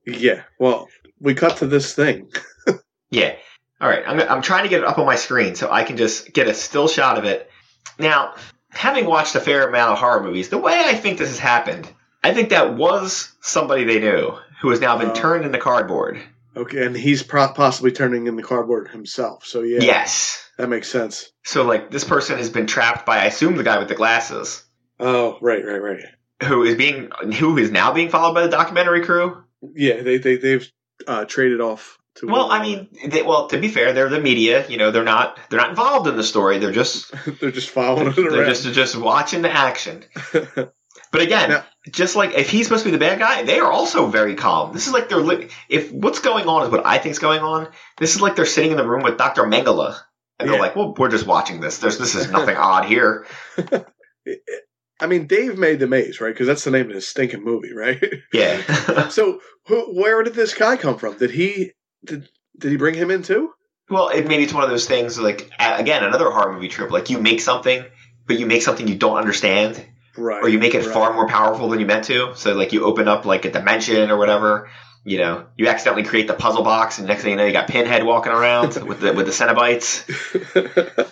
Yeah. 0.07 0.45
Well, 0.59 0.89
we 1.21 1.35
cut 1.35 1.59
to 1.59 1.67
this 1.67 1.95
thing. 1.95 2.31
Yeah. 3.15 3.37
All 3.81 3.89
right. 3.89 4.03
I'm, 4.07 4.19
I'm 4.21 4.43
trying 4.43 4.65
to 4.65 4.69
get 4.69 4.81
it 4.81 4.87
up 4.87 4.99
on 4.99 5.07
my 5.07 5.15
screen 5.15 5.55
so 5.55 5.71
I 5.71 5.85
can 5.85 5.97
just 5.97 6.33
get 6.33 6.49
a 6.49 6.55
still 6.55 6.89
shot 6.89 7.17
of 7.17 7.25
it. 7.25 7.49
Now, 7.97 8.35
having 8.71 9.07
watched 9.07 9.37
a 9.37 9.41
fair 9.41 9.69
amount 9.69 9.93
of 9.93 9.99
horror 9.99 10.23
movies, 10.23 10.49
the 10.49 10.59
way 10.59 10.83
I 10.85 10.95
think 10.95 11.19
this 11.19 11.29
has 11.29 11.39
happened, 11.39 11.89
I 12.25 12.33
think 12.35 12.49
that 12.49 12.75
was 12.75 13.31
somebody 13.43 13.85
they 13.85 14.01
knew 14.01 14.37
who 14.63 14.71
has 14.71 14.81
now 14.81 14.97
been 14.99 15.11
Oh. 15.11 15.15
turned 15.15 15.45
into 15.45 15.59
cardboard. 15.59 16.21
Okay, 16.57 16.87
and 16.87 16.97
he's 16.97 17.23
pro- 17.23 17.53
possibly 17.53 17.93
turning 17.93 18.27
in 18.27 18.37
the 18.37 18.43
cardboard 18.43 18.89
himself. 18.89 19.45
So 19.45 19.63
yeah. 19.63 19.81
Yes. 19.81 20.41
That 20.57 20.69
makes 20.69 20.89
sense. 20.89 21.31
So, 21.45 21.65
like, 21.65 21.91
this 21.91 22.05
person 22.05 22.39
has 22.39 22.49
been 22.49 22.67
trapped 22.69 23.05
by, 23.05 23.19
I 23.19 23.25
assume, 23.25 23.57
the 23.57 23.65
guy 23.65 23.79
with 23.81 23.89
the 23.89 23.97
glasses, 23.97 24.63
Oh, 25.01 25.37
right, 25.43 25.65
right, 25.65 25.83
right. 25.83 26.05
who 26.45 26.63
is 26.63 26.77
being, 26.77 27.11
who 27.37 27.59
is 27.59 27.73
now 27.73 27.93
being 27.93 28.09
followed 28.09 28.35
by 28.35 28.43
the 28.43 28.49
documentary 28.49 29.05
crew. 29.05 29.43
Yeah, 29.75 30.03
they 30.03 30.19
they 30.19 30.37
they've 30.37 30.71
uh, 31.09 31.25
traded 31.25 31.61
off. 31.61 31.99
To 32.17 32.27
Well, 32.29 32.53
I 32.53 32.63
mean, 32.63 32.89
they, 33.09 33.23
well, 33.23 33.49
to 33.49 33.59
be 33.59 33.67
fair, 33.69 33.93
they're 33.93 34.09
the 34.09 34.21
media. 34.21 34.65
You 34.69 34.77
know, 34.77 34.93
they're 34.93 35.03
not 35.03 35.41
they're 35.51 35.59
not 35.59 35.71
involved 35.71 36.07
in 36.07 36.17
the 36.17 36.23
story. 36.23 36.59
They're 36.59 36.71
just 36.71 37.13
they're 37.41 37.51
just 37.51 37.71
following 37.71 38.07
it 38.09 38.15
they're 38.15 38.45
just 38.47 38.65
just 38.73 38.95
watching 38.97 39.43
the 39.43 39.51
action. 39.51 40.05
But 41.15 41.23
again, 41.23 41.63
just 41.93 42.17
like 42.17 42.33
if 42.35 42.51
he's 42.51 42.67
supposed 42.67 42.83
to 42.83 42.89
be 42.89 42.91
the 42.91 42.99
bad 42.99 43.21
guy, 43.21 43.45
they 43.45 43.61
are 43.61 43.71
also 43.71 44.07
very 44.09 44.35
calm. 44.35 44.73
This 44.73 44.89
is 44.89 44.93
like 44.93 45.09
they're 45.09 45.21
li- 45.21 45.49
if 45.69 45.93
what's 45.93 46.19
going 46.19 46.49
on 46.49 46.65
is 46.65 46.71
what 46.71 46.85
I 46.85 46.99
think's 46.99 47.21
going 47.21 47.41
on. 47.41 47.69
This 47.99 48.17
is 48.17 48.21
like 48.21 48.35
they're 48.35 48.45
sitting 48.45 48.73
in 48.73 48.77
the 48.77 48.85
room 48.87 49.05
with 49.05 49.17
Doctor 49.17 49.45
Mengele, 49.45 49.95
and 50.41 50.51
they're 50.51 50.59
like, 50.59 50.75
"Well, 50.75 50.93
we're 50.99 51.13
just 51.13 51.25
watching 51.25 51.61
this. 51.61 51.79
There's 51.79 51.99
this 51.99 52.17
is 52.17 52.31
nothing 52.33 52.57
odd 52.57 52.87
here." 52.87 53.29
I 55.01 55.07
mean, 55.07 55.29
Dave 55.29 55.57
made 55.57 55.79
the 55.79 55.87
maze, 55.87 56.21
right? 56.21 56.33
Because 56.33 56.49
that's 56.49 56.65
the 56.65 56.73
name 56.73 56.89
of 56.89 56.97
his 56.97 57.07
stinking 57.07 57.45
movie, 57.45 57.73
right? 57.73 58.03
Yeah. 58.33 59.09
so, 59.09 59.39
who, 59.69 59.95
where 59.95 60.25
did 60.25 60.35
this 60.35 60.55
guy 60.55 60.77
come 60.77 60.99
from? 60.99 61.17
Did 61.17 61.31
he 61.31 61.71
did 62.05 62.29
did 62.59 62.73
he 62.73 62.77
bring 62.77 62.95
him 62.95 63.13
in 63.13 63.23
too? 63.23 63.51
Well, 63.89 64.09
it, 64.09 64.27
maybe 64.27 64.43
it's 64.43 64.53
one 64.53 64.65
of 64.65 64.71
those 64.71 64.89
things 64.89 65.17
like 65.17 65.49
again 65.61 66.03
another 66.03 66.29
horror 66.29 66.55
movie 66.55 66.67
trope. 66.67 66.91
Like 66.91 67.09
you 67.09 67.21
make 67.21 67.41
something, 67.41 67.85
but 68.27 68.41
you 68.41 68.47
make 68.47 68.63
something 68.63 68.89
you 68.89 68.97
don't 68.97 69.17
understand, 69.17 69.85
Right. 70.17 70.43
or 70.43 70.49
you 70.49 70.59
make 70.59 70.75
it 70.75 70.85
right. 70.85 70.93
far 70.95 71.13
more 71.13 71.27
powerful 71.27 71.69
than 71.69 71.81
you 71.81 71.87
meant 71.87 72.05
to. 72.05 72.35
So 72.37 72.55
like 72.55 72.73
you 72.73 72.85
open 72.85 73.09
up 73.09 73.25
like 73.25 73.45
a 73.45 73.51
dimension 73.51 74.11
or 74.11 74.17
whatever. 74.17 74.71
You 75.05 75.19
know, 75.19 75.47
you 75.57 75.69
accidentally 75.69 76.05
create 76.05 76.29
the 76.29 76.35
puzzle 76.35 76.63
box, 76.63 76.99
and 76.99 77.07
next 77.07 77.23
thing 77.23 77.33
you 77.33 77.37
know, 77.37 77.45
you 77.45 77.53
got 77.53 77.69
Pinhead 77.69 78.05
walking 78.05 78.33
around 78.33 78.75
with 78.87 79.01
the 79.01 79.13
with 79.13 79.27
the 79.27 79.33
Cenobites. 79.33 80.05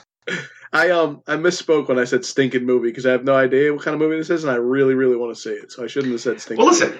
I 0.72 0.90
um 0.90 1.22
I 1.26 1.36
misspoke 1.36 1.88
when 1.88 1.98
I 1.98 2.04
said 2.04 2.24
stinking 2.24 2.64
movie 2.64 2.88
because 2.88 3.04
I 3.04 3.12
have 3.12 3.24
no 3.24 3.34
idea 3.34 3.72
what 3.74 3.84
kind 3.84 3.94
of 3.94 4.00
movie 4.00 4.16
this 4.16 4.30
is, 4.30 4.44
and 4.44 4.50
I 4.50 4.56
really 4.56 4.94
really 4.94 5.16
want 5.16 5.34
to 5.34 5.40
see 5.40 5.50
it. 5.50 5.70
So 5.70 5.84
I 5.84 5.86
shouldn't 5.86 6.12
have 6.12 6.22
said 6.22 6.40
stinking. 6.40 6.64
Well, 6.64 6.72
listen. 6.72 6.98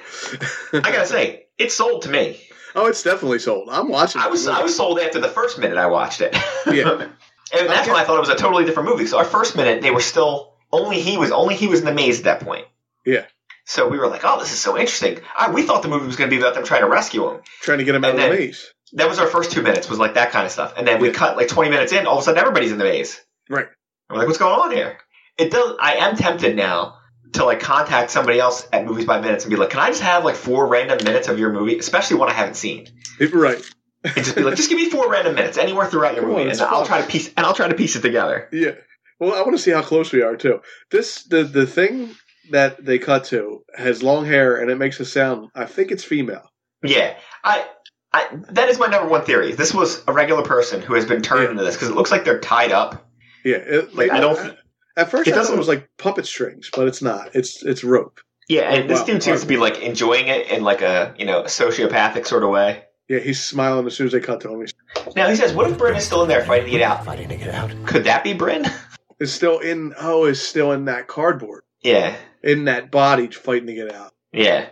I 0.75 0.93
gotta 0.93 1.07
say, 1.07 1.47
it 1.57 1.73
sold 1.73 2.03
to 2.03 2.11
me. 2.11 2.43
oh, 2.75 2.87
it's 2.87 3.03
definitely 3.03 3.39
sold. 3.39 3.71
I'm 3.71 3.89
watching. 3.89 4.21
I 4.21 4.27
was 4.27 4.45
movie. 4.47 4.59
I 4.59 4.63
was 4.63 4.77
sold 4.77 4.99
after 4.99 5.21
the 5.21 5.29
first 5.29 5.59
minute 5.59 5.79
I 5.79 5.87
watched 5.87 6.21
it. 6.21 6.37
Yeah. 6.67 7.09
and 7.55 7.69
that's 7.69 7.89
when 7.89 7.97
I 7.97 8.05
thought 8.05 8.17
it 8.17 8.21
was 8.21 8.29
a 8.29 8.37
totally 8.37 8.67
different 8.67 8.91
movie. 8.91 9.07
So 9.07 9.19
our 9.19 9.25
first 9.25 9.57
minute, 9.57 9.81
they 9.81 9.91
were 9.91 10.01
still 10.01 10.52
only 10.73 11.01
he 11.01 11.17
was 11.19 11.31
only 11.31 11.55
he 11.55 11.67
was 11.69 11.81
in 11.81 11.87
the 11.87 11.93
maze 11.95 12.19
at 12.19 12.25
that 12.25 12.41
point. 12.41 12.67
Yeah. 13.05 13.25
So 13.65 13.89
we 13.89 13.99
were 13.99 14.09
like, 14.09 14.23
"Oh, 14.25 14.41
this 14.41 14.53
is 14.53 14.59
so 14.61 14.77
interesting." 14.77 15.21
I, 15.37 15.51
we 15.53 15.63
thought 15.63 15.83
the 15.83 15.89
movie 15.89 16.07
was 16.07 16.17
going 16.17 16.29
to 16.31 16.35
be 16.37 16.41
about 16.41 16.55
them 16.55 16.65
trying 16.65 16.81
to 16.83 16.89
rescue 16.89 17.29
him. 17.31 17.41
trying 17.61 17.79
to 17.79 17.85
get 17.85 17.95
him 17.95 18.05
out 18.05 18.11
And 18.13 18.21
of 18.21 18.31
the 18.31 18.37
maze. 18.37 18.73
That 18.95 19.09
was 19.09 19.19
our 19.19 19.27
first 19.29 19.53
two 19.53 19.63
minutes, 19.63 19.89
was 19.89 19.99
like 19.99 20.15
that 20.15 20.33
kind 20.33 20.45
of 20.45 20.53
stuff. 20.53 20.75
And 20.77 20.87
then 20.87 21.01
we 21.01 21.09
Yeah. 21.09 21.15
cut 21.15 21.37
like 21.37 21.49
twenty 21.49 21.71
minutes 21.71 21.93
in. 21.93 22.07
All 22.07 22.17
of 22.17 22.23
a 22.23 22.25
sudden, 22.25 22.41
everybody's 22.41 22.73
in 22.73 22.79
the 22.79 22.85
maze. 22.85 23.21
Right. 23.49 23.67
I'm 24.11 24.19
like, 24.19 24.27
"What's 24.27 24.39
going 24.39 24.59
on 24.59 24.73
here?" 24.73 24.99
It 25.39 25.51
does. 25.51 25.77
I 25.81 25.95
am 25.95 26.17
tempted 26.17 26.57
now 26.57 26.99
to 27.35 27.45
like 27.45 27.61
contact 27.61 28.11
somebody 28.11 28.39
else 28.41 28.67
at 28.73 28.85
Movies 28.85 29.07
by 29.07 29.21
Minutes 29.21 29.45
and 29.45 29.51
be 29.51 29.57
like, 29.57 29.71
"Can 29.71 29.81
I 29.81 29.89
just 29.89 30.03
have 30.03 30.25
like 30.25 30.35
four 30.37 30.67
random 30.67 30.99
minutes 31.05 31.29
of 31.29 31.39
your 31.39 31.53
movie, 31.53 31.79
especially 31.79 32.17
one 32.17 32.29
I 32.29 32.33
haven't 32.35 32.57
seen?" 32.57 32.89
Right. 33.33 33.63
and 34.05 34.15
just 34.17 34.35
be 34.37 34.43
like, 34.43 34.57
"Just 34.57 34.69
give 34.69 34.77
me 34.79 34.91
four 34.91 35.09
random 35.09 35.35
minutes 35.37 35.57
anywhere 35.57 35.87
throughout 35.87 36.15
your 36.15 36.25
Come 36.25 36.33
movie, 36.33 36.51
it's 36.51 36.59
and 36.61 36.69
I'll 36.69 36.81
fun. 36.85 36.89
try 36.89 37.01
to 37.03 37.07
piece 37.07 37.29
and 37.37 37.47
I'll 37.47 37.55
try 37.55 37.69
to 37.69 37.75
piece 37.75 37.95
it 37.97 38.03
together." 38.03 38.49
Yeah. 38.53 38.73
Well, 39.23 39.35
I 39.35 39.43
want 39.43 39.53
to 39.53 39.59
see 39.63 39.71
how 39.71 39.83
close 39.83 40.13
we 40.13 40.23
are 40.23 40.37
too. 40.37 40.61
This 40.91 41.23
the 41.23 41.45
the 41.45 41.65
thing 41.65 42.11
that 42.51 42.85
they 42.85 42.99
cut 42.99 43.23
to 43.27 43.63
has 43.77 44.03
long 44.03 44.27
hair 44.27 44.57
and 44.57 44.69
it 44.69 44.77
makes 44.79 44.99
a 44.99 45.05
sound. 45.05 45.49
I 45.55 45.65
think 45.65 45.93
it's 45.93 46.03
female. 46.03 46.51
Yeah, 46.83 47.15
I, 47.45 47.65
I 48.13 48.27
that 48.51 48.69
is 48.69 48.81
my 48.81 48.89
number 48.89 49.09
one 49.09 49.25
theory. 49.25 49.53
This 49.53 49.73
was 49.73 50.03
a 50.09 50.13
regular 50.13 50.43
person 50.43 50.83
who 50.83 50.95
has 50.95 51.07
been 51.07 51.23
turned 51.23 51.51
into 51.51 51.63
this 51.63 51.77
because 51.77 51.89
it 51.89 51.95
looks 51.95 52.11
like 52.11 52.25
they're 52.25 52.41
tied 52.41 52.73
up. 52.73 53.09
Yeah. 53.45 53.59
It, 53.59 53.95
Like 53.95 54.11
I 54.11 54.19
don't. 54.19 54.57
At 54.97 55.11
first, 55.11 55.29
It 55.29 55.35
I 55.35 55.37
doesn't- 55.37 55.55
it 55.55 55.59
was 55.59 55.69
like 55.69 55.89
puppet 55.99 56.27
strings, 56.27 56.69
but 56.75 56.89
it's 56.89 57.01
not. 57.01 57.31
It's 57.35 57.63
it's 57.63 57.85
rope. 57.85 58.19
Yeah, 58.49 58.73
and 58.75 58.91
this 58.91 58.99
Wow. 59.01 59.07
dude 59.07 59.23
seems 59.23 59.43
to 59.43 59.47
be 59.47 59.57
like 59.57 59.81
enjoying 59.83 60.27
it 60.27 60.51
in 60.51 60.65
like 60.65 60.83
a 60.83 61.15
you 61.17 61.27
know 61.27 61.45
sociopathic 61.45 62.27
sort 62.27 62.43
of 62.43 62.51
way. 62.51 62.83
Yeah, 63.09 63.21
he's 63.21 63.41
smiling 63.41 63.87
as 63.87 63.95
soon 63.95 64.07
as 64.09 64.13
they 64.13 64.21
cut 64.21 64.41
to 64.41 64.53
him. 64.53 64.61
He's 64.61 64.75
Now 65.15 65.29
he 65.29 65.37
says, 65.37 65.53
"What 65.53 65.71
if 65.71 65.79
Bryn 65.79 65.95
is 65.95 66.05
still 66.05 66.23
in 66.23 66.29
there 66.29 66.45
fighting 66.45 66.67
to 66.67 66.71
get 66.73 66.83
out? 66.83 67.05
Fighting 67.05 67.29
to 67.29 67.37
get 67.37 67.55
out? 67.55 67.71
Could 67.87 68.05
that 68.05 68.25
be 68.25 68.33
Bryn? 68.35 68.65
is 69.23 69.33
still 69.33 69.59
in. 69.61 69.95
Oh, 69.99 70.25
is 70.27 70.41
still 70.47 70.73
in 70.73 70.85
that 70.87 71.07
cardboard, 71.09 71.63
yeah, 71.83 72.17
in 72.43 72.65
that 72.67 72.91
body, 72.91 73.29
fighting 73.29 73.67
to 73.69 73.75
get 73.75 73.93
out. 73.93 74.13
yeah, 74.33 74.69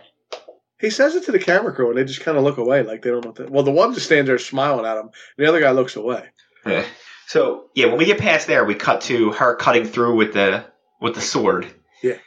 He 0.79 0.89
says 0.89 1.15
it 1.15 1.25
to 1.25 1.31
the 1.31 1.39
camera 1.39 1.73
crew, 1.73 1.89
and 1.89 1.97
they 1.97 2.03
just 2.03 2.21
kind 2.21 2.37
of 2.37 2.43
look 2.43 2.57
away, 2.57 2.83
like 2.83 3.01
they 3.01 3.09
don't 3.09 3.23
know. 3.23 3.29
What 3.31 3.35
to, 3.47 3.51
well, 3.51 3.63
the 3.63 3.71
one 3.71 3.93
just 3.93 4.05
stands 4.05 4.27
there 4.27 4.37
smiling 4.37 4.85
at 4.85 4.97
him. 4.97 5.09
The 5.37 5.47
other 5.47 5.59
guy 5.59 5.71
looks 5.71 5.95
away. 5.95 6.25
yeah." 6.65 6.85
So 7.27 7.69
yeah, 7.75 7.85
when 7.87 7.97
we 7.97 8.05
get 8.05 8.19
past 8.19 8.47
there, 8.47 8.65
we 8.65 8.75
cut 8.75 9.01
to 9.01 9.31
her 9.31 9.55
cutting 9.55 9.85
through 9.85 10.15
with 10.17 10.33
the 10.33 10.65
with 10.99 11.15
the 11.15 11.21
sword. 11.21 11.65
Yeah. 12.03 12.17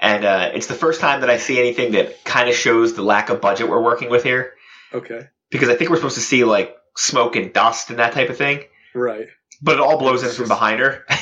And 0.00 0.24
uh, 0.24 0.50
it's 0.54 0.66
the 0.66 0.74
first 0.74 1.00
time 1.00 1.20
that 1.20 1.30
I 1.30 1.36
see 1.36 1.60
anything 1.60 1.92
that 1.92 2.24
kind 2.24 2.48
of 2.48 2.56
shows 2.56 2.94
the 2.94 3.02
lack 3.02 3.30
of 3.30 3.40
budget 3.40 3.68
we're 3.68 3.80
working 3.80 4.10
with 4.10 4.24
here. 4.24 4.54
Okay. 4.92 5.28
because 5.50 5.68
I 5.68 5.74
think 5.76 5.90
we're 5.90 5.96
supposed 5.96 6.16
to 6.16 6.20
see 6.22 6.42
like 6.44 6.74
smoke 6.96 7.36
and 7.36 7.52
dust 7.52 7.88
and 7.90 7.98
that 8.00 8.12
type 8.12 8.28
of 8.30 8.36
thing, 8.36 8.64
Right. 8.94 9.28
but 9.62 9.74
it 9.74 9.80
all 9.80 9.96
blows 9.96 10.22
in 10.24 10.30
from 10.30 10.48
behind 10.48 10.80
her. 10.80 11.04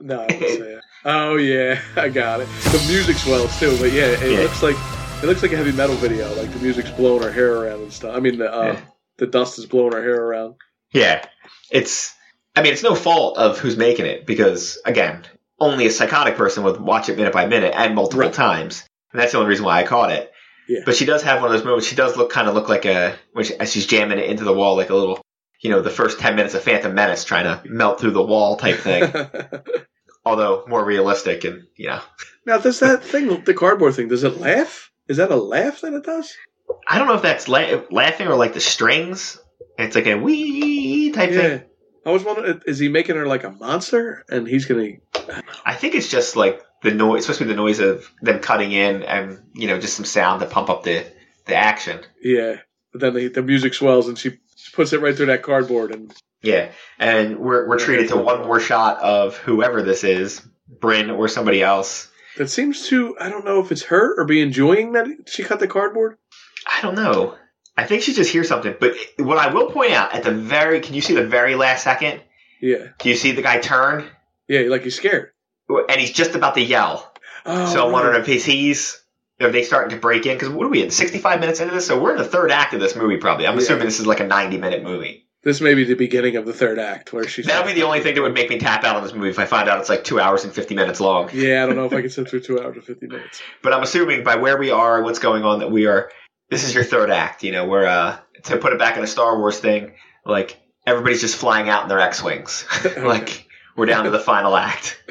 No, 0.00 0.22
I 0.22 0.26
didn't 0.28 0.48
say 0.58 0.72
it. 0.74 0.80
Oh 1.04 1.36
yeah, 1.36 1.80
I 1.96 2.08
got 2.08 2.40
it. 2.40 2.48
The 2.64 2.84
music's 2.88 3.22
swells 3.24 3.58
too, 3.58 3.76
but 3.78 3.92
yeah, 3.92 4.06
it 4.06 4.32
Yeah. 4.32 4.38
looks 4.40 4.62
like 4.62 4.76
it 5.22 5.26
looks 5.26 5.42
like 5.42 5.52
a 5.52 5.56
heavy 5.56 5.72
metal 5.72 5.96
video. 5.96 6.32
Like 6.34 6.52
the 6.52 6.58
music's 6.60 6.90
blowing 6.90 7.22
her 7.22 7.30
hair 7.32 7.54
around 7.56 7.82
and 7.82 7.92
stuff. 7.92 8.16
I 8.16 8.20
mean, 8.20 8.38
the 8.38 8.52
uh, 8.52 8.64
Yeah. 8.74 8.80
the 9.18 9.26
dust 9.26 9.58
is 9.58 9.66
blowing 9.66 9.92
her 9.92 10.02
hair 10.02 10.22
around. 10.24 10.54
yeah, 10.92 11.24
it's. 11.70 12.14
I 12.54 12.62
mean, 12.62 12.72
it's 12.74 12.82
no 12.82 12.94
fault 12.94 13.38
of 13.38 13.58
who's 13.58 13.76
making 13.78 14.04
it 14.06 14.26
because 14.26 14.78
again, 14.84 15.24
only 15.58 15.86
a 15.86 15.90
psychotic 15.90 16.36
person 16.36 16.64
would 16.64 16.78
watch 16.80 17.08
it 17.08 17.16
minute 17.16 17.32
by 17.32 17.46
minute 17.46 17.72
and 17.74 17.94
multiple 17.94 18.20
Right. 18.20 18.32
times, 18.32 18.84
and 19.12 19.20
that's 19.20 19.32
the 19.32 19.38
only 19.38 19.48
reason 19.48 19.64
why 19.64 19.80
I 19.80 19.84
caught 19.84 20.10
it. 20.12 20.30
Yeah. 20.68 20.80
But 20.84 20.94
she 20.94 21.06
does 21.06 21.22
have 21.22 21.40
one 21.40 21.50
of 21.50 21.56
those 21.56 21.64
moments. 21.64 21.86
She 21.88 21.96
does 21.96 22.16
look 22.16 22.30
kind 22.30 22.48
of 22.48 22.54
look 22.54 22.68
like 22.68 22.84
a 22.84 23.16
when 23.32 23.44
she, 23.46 23.54
as 23.58 23.72
she's 23.72 23.86
jamming 23.86 24.18
it 24.18 24.28
into 24.28 24.44
the 24.44 24.52
wall, 24.52 24.76
like 24.76 24.90
a 24.90 24.94
little, 24.94 25.21
you 25.62 25.70
know, 25.70 25.80
the 25.80 25.90
first 25.90 26.18
ten 26.18 26.36
minutes 26.36 26.54
of 26.54 26.62
Phantom 26.62 26.94
Menace 26.94 27.24
trying 27.24 27.44
to 27.44 27.62
melt 27.70 28.00
through 28.00 28.10
the 28.10 28.22
wall 28.22 28.56
type 28.56 28.76
thing. 28.78 29.12
Although 30.24 30.64
more 30.68 30.84
realistic 30.84 31.44
and 31.44 31.64
you 31.76 31.88
know, 31.88 32.00
now, 32.46 32.58
does 32.58 32.80
that 32.80 33.02
thing, 33.02 33.42
the 33.44 33.54
cardboard 33.54 33.94
thing, 33.94 34.08
does 34.08 34.22
it 34.24 34.38
laugh? 34.38 34.90
Is 35.08 35.16
that 35.16 35.30
a 35.32 35.36
laugh 35.36 35.80
that 35.80 35.94
it 35.94 36.04
does? 36.04 36.32
I 36.88 36.98
don't 36.98 37.08
know 37.08 37.14
if 37.14 37.22
that's 37.22 37.48
la- 37.48 37.82
laughing 37.90 38.28
or 38.28 38.36
like 38.36 38.52
the 38.54 38.60
strings. 38.60 39.40
It's 39.78 39.94
like 39.96 40.06
a 40.06 40.16
wee 40.16 41.10
type 41.12 41.30
Yeah. 41.30 41.40
thing. 41.40 41.62
I 42.04 42.10
was 42.10 42.24
wondering, 42.24 42.60
is 42.66 42.78
he 42.80 42.88
making 42.88 43.14
her 43.16 43.26
like 43.26 43.44
a 43.44 43.50
monster, 43.50 44.24
and 44.28 44.46
he's 44.46 44.66
gonna? 44.66 44.90
I 45.64 45.74
think 45.74 45.94
it's 45.94 46.08
just 46.08 46.34
like 46.34 46.60
the 46.82 46.90
noise, 46.92 47.20
especially 47.22 47.46
the 47.46 47.54
noise 47.56 47.78
of 47.78 48.10
them 48.22 48.40
cutting 48.40 48.72
in 48.72 49.02
and 49.04 49.40
you 49.54 49.68
know 49.68 49.78
just 49.78 49.94
some 49.96 50.04
sound 50.04 50.40
to 50.40 50.46
pump 50.46 50.68
up 50.70 50.82
the 50.82 51.04
the 51.46 51.54
action. 51.54 52.00
Yeah. 52.22 52.56
But 52.92 53.00
then 53.00 53.14
the, 53.14 53.28
the 53.28 53.42
music 53.42 53.74
swells, 53.74 54.08
and 54.08 54.18
she 54.18 54.38
puts 54.72 54.92
it 54.92 55.00
right 55.00 55.16
through 55.16 55.26
that 55.26 55.42
cardboard, 55.42 55.92
and 55.92 56.12
Yeah, 56.42 56.70
and 56.98 57.38
we're 57.38 57.68
we're 57.68 57.78
treated 57.78 58.08
to 58.08 58.16
one 58.16 58.40
more 58.40 58.60
shot 58.60 59.00
of 59.00 59.36
whoever 59.36 59.82
this 59.82 60.04
is, 60.04 60.40
Bryn 60.80 61.10
or 61.10 61.28
somebody 61.28 61.62
else. 61.62 62.10
that 62.36 62.48
seems 62.48 62.88
to. 62.88 63.16
I 63.20 63.28
don't 63.28 63.44
know 63.44 63.60
if 63.60 63.70
it's 63.72 63.84
her 63.84 64.14
or 64.18 64.24
be 64.24 64.40
enjoying 64.40 64.92
that 64.92 65.06
she 65.26 65.42
cut 65.44 65.60
the 65.60 65.68
cardboard. 65.68 66.16
I 66.66 66.80
don't 66.82 66.94
know. 66.94 67.36
I 67.76 67.84
think 67.86 68.02
she 68.02 68.12
just 68.12 68.30
hears 68.30 68.48
something. 68.48 68.74
But 68.78 68.94
what 69.18 69.38
I 69.38 69.52
will 69.52 69.70
point 69.70 69.92
out 69.92 70.14
at 70.14 70.22
the 70.24 70.30
very, 70.30 70.80
can 70.80 70.94
you 70.94 71.00
see 71.00 71.14
the 71.14 71.26
very 71.26 71.54
last 71.54 71.82
second? 71.84 72.20
Yeah. 72.60 72.88
Do 72.98 73.08
you 73.08 73.16
see 73.16 73.32
the 73.32 73.42
guy 73.42 73.58
turn? 73.60 74.06
Yeah, 74.46 74.60
like 74.68 74.82
he's 74.82 74.94
scared. 74.94 75.30
And 75.68 75.98
he's 75.98 76.12
just 76.12 76.34
about 76.34 76.54
to 76.54 76.60
yell. 76.60 77.12
Oh, 77.46 77.72
so 77.72 77.86
I'm 77.86 77.92
wondering 77.92 78.20
if 78.20 78.26
he's, 78.26 78.44
he's 78.44 79.01
are 79.44 79.50
they 79.52 79.62
starting 79.62 79.90
to 79.96 80.00
break 80.00 80.26
in? 80.26 80.34
Because 80.36 80.48
what 80.50 80.66
are 80.66 80.70
we 80.70 80.82
at? 80.82 80.92
65 80.92 81.40
minutes 81.40 81.60
into 81.60 81.74
this, 81.74 81.86
so 81.86 82.00
we're 82.00 82.12
in 82.12 82.18
the 82.18 82.24
third 82.24 82.50
act 82.50 82.74
of 82.74 82.80
this 82.80 82.94
movie. 82.96 83.16
Probably. 83.16 83.46
I'm 83.46 83.54
Yeah. 83.54 83.62
assuming 83.62 83.84
this 83.86 84.00
is 84.00 84.06
like 84.06 84.20
a 84.20 84.26
90 84.26 84.58
minute 84.58 84.82
movie. 84.82 85.26
This 85.44 85.60
may 85.60 85.74
be 85.74 85.82
the 85.82 85.94
beginning 85.94 86.36
of 86.36 86.46
the 86.46 86.52
third 86.52 86.78
act 86.78 87.12
where 87.12 87.26
she's. 87.26 87.46
That'll 87.46 87.66
be 87.66 87.72
the 87.72 87.82
only 87.82 87.98
thing 88.00 88.14
that 88.14 88.22
would 88.22 88.32
make 88.34 88.48
me 88.48 88.58
tap 88.60 88.84
out 88.84 88.94
on 88.94 89.02
this 89.02 89.12
movie 89.12 89.28
if 89.30 89.40
I 89.40 89.44
find 89.44 89.68
out 89.68 89.80
it's 89.80 89.88
like 89.88 90.04
two 90.04 90.20
hours 90.20 90.44
and 90.44 90.52
fifty 90.52 90.74
minutes 90.76 91.00
long. 91.00 91.30
Yeah, 91.34 91.64
I 91.64 91.66
don't 91.66 91.74
know 91.76 91.84
if 91.86 91.92
I 91.92 92.00
can 92.00 92.10
sit 92.10 92.28
through 92.28 92.40
two 92.42 92.60
hours 92.60 92.76
and 92.76 92.84
fifty 92.84 93.06
minutes. 93.08 93.42
But 93.62 93.72
I'm 93.72 93.82
assuming 93.82 94.22
by 94.22 94.36
where 94.36 94.56
we 94.56 94.70
are, 94.70 95.02
what's 95.02 95.18
going 95.18 95.42
on, 95.44 95.58
that 95.58 95.70
we 95.72 95.86
are. 95.86 96.10
This 96.50 96.62
is 96.64 96.74
your 96.74 96.84
third 96.84 97.10
act. 97.10 97.42
You 97.42 97.50
know, 97.52 97.66
where 97.66 97.86
uh, 97.86 98.18
to 98.44 98.56
put 98.58 98.72
it 98.72 98.78
back 98.78 98.96
in 98.96 99.02
a 99.02 99.06
Star 99.08 99.36
Wars 99.36 99.58
thing, 99.58 99.94
like 100.24 100.60
everybody's 100.86 101.20
just 101.20 101.34
flying 101.36 101.68
out 101.68 101.82
in 101.82 101.88
their 101.88 101.98
X-wings. 102.00 102.64
like 102.98 103.48
we're 103.76 103.86
down 103.86 104.04
to 104.04 104.10
the 104.10 104.20
final 104.20 104.56
act. 104.56 105.02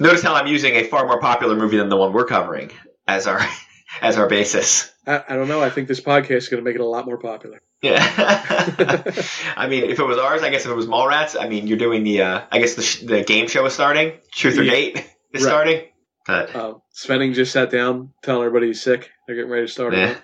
Notice 0.00 0.22
how 0.22 0.34
I'm 0.34 0.46
using 0.46 0.74
a 0.76 0.84
far 0.84 1.06
more 1.06 1.20
popular 1.20 1.54
movie 1.56 1.76
than 1.76 1.88
the 1.88 1.96
one 1.96 2.12
we're 2.12 2.24
covering 2.24 2.70
as 3.08 3.26
our 3.26 3.40
as 4.02 4.16
our 4.16 4.28
basis. 4.28 4.92
I, 5.06 5.24
I 5.30 5.34
don't 5.36 5.48
know. 5.48 5.60
I 5.62 5.70
think 5.70 5.88
this 5.88 6.00
podcast 6.00 6.30
is 6.36 6.48
going 6.48 6.62
to 6.62 6.64
make 6.68 6.76
it 6.76 6.80
a 6.80 6.86
lot 6.86 7.06
more 7.06 7.18
popular. 7.18 7.60
Yeah. 7.82 7.96
I 9.56 9.66
mean, 9.68 9.84
if 9.84 9.98
it 9.98 10.04
was 10.04 10.18
ours, 10.18 10.42
I 10.42 10.50
guess 10.50 10.64
if 10.66 10.70
it 10.70 10.74
was 10.74 10.86
Mallrats, 10.86 11.36
I 11.40 11.48
mean, 11.48 11.66
you're 11.66 11.78
doing 11.78 12.04
the, 12.04 12.22
uh, 12.22 12.40
I 12.52 12.58
guess 12.58 12.74
the, 12.74 12.82
sh- 12.82 13.00
the 13.02 13.22
game 13.24 13.48
show 13.48 13.64
is 13.66 13.72
starting. 13.72 14.12
Truth 14.32 14.58
or 14.58 14.62
Yeah. 14.62 14.70
Date 14.72 14.96
is 15.32 15.42
Right. 15.44 15.48
starting. 15.48 15.84
But, 16.26 16.54
Um, 16.54 16.82
Svenning 16.94 17.32
just 17.34 17.52
sat 17.52 17.70
down, 17.70 18.10
telling 18.22 18.44
everybody 18.44 18.66
he's 18.66 18.82
sick. 18.82 19.10
They're 19.26 19.36
getting 19.36 19.50
ready 19.50 19.66
to 19.66 19.72
start. 19.72 19.94
yeah. 19.94 20.14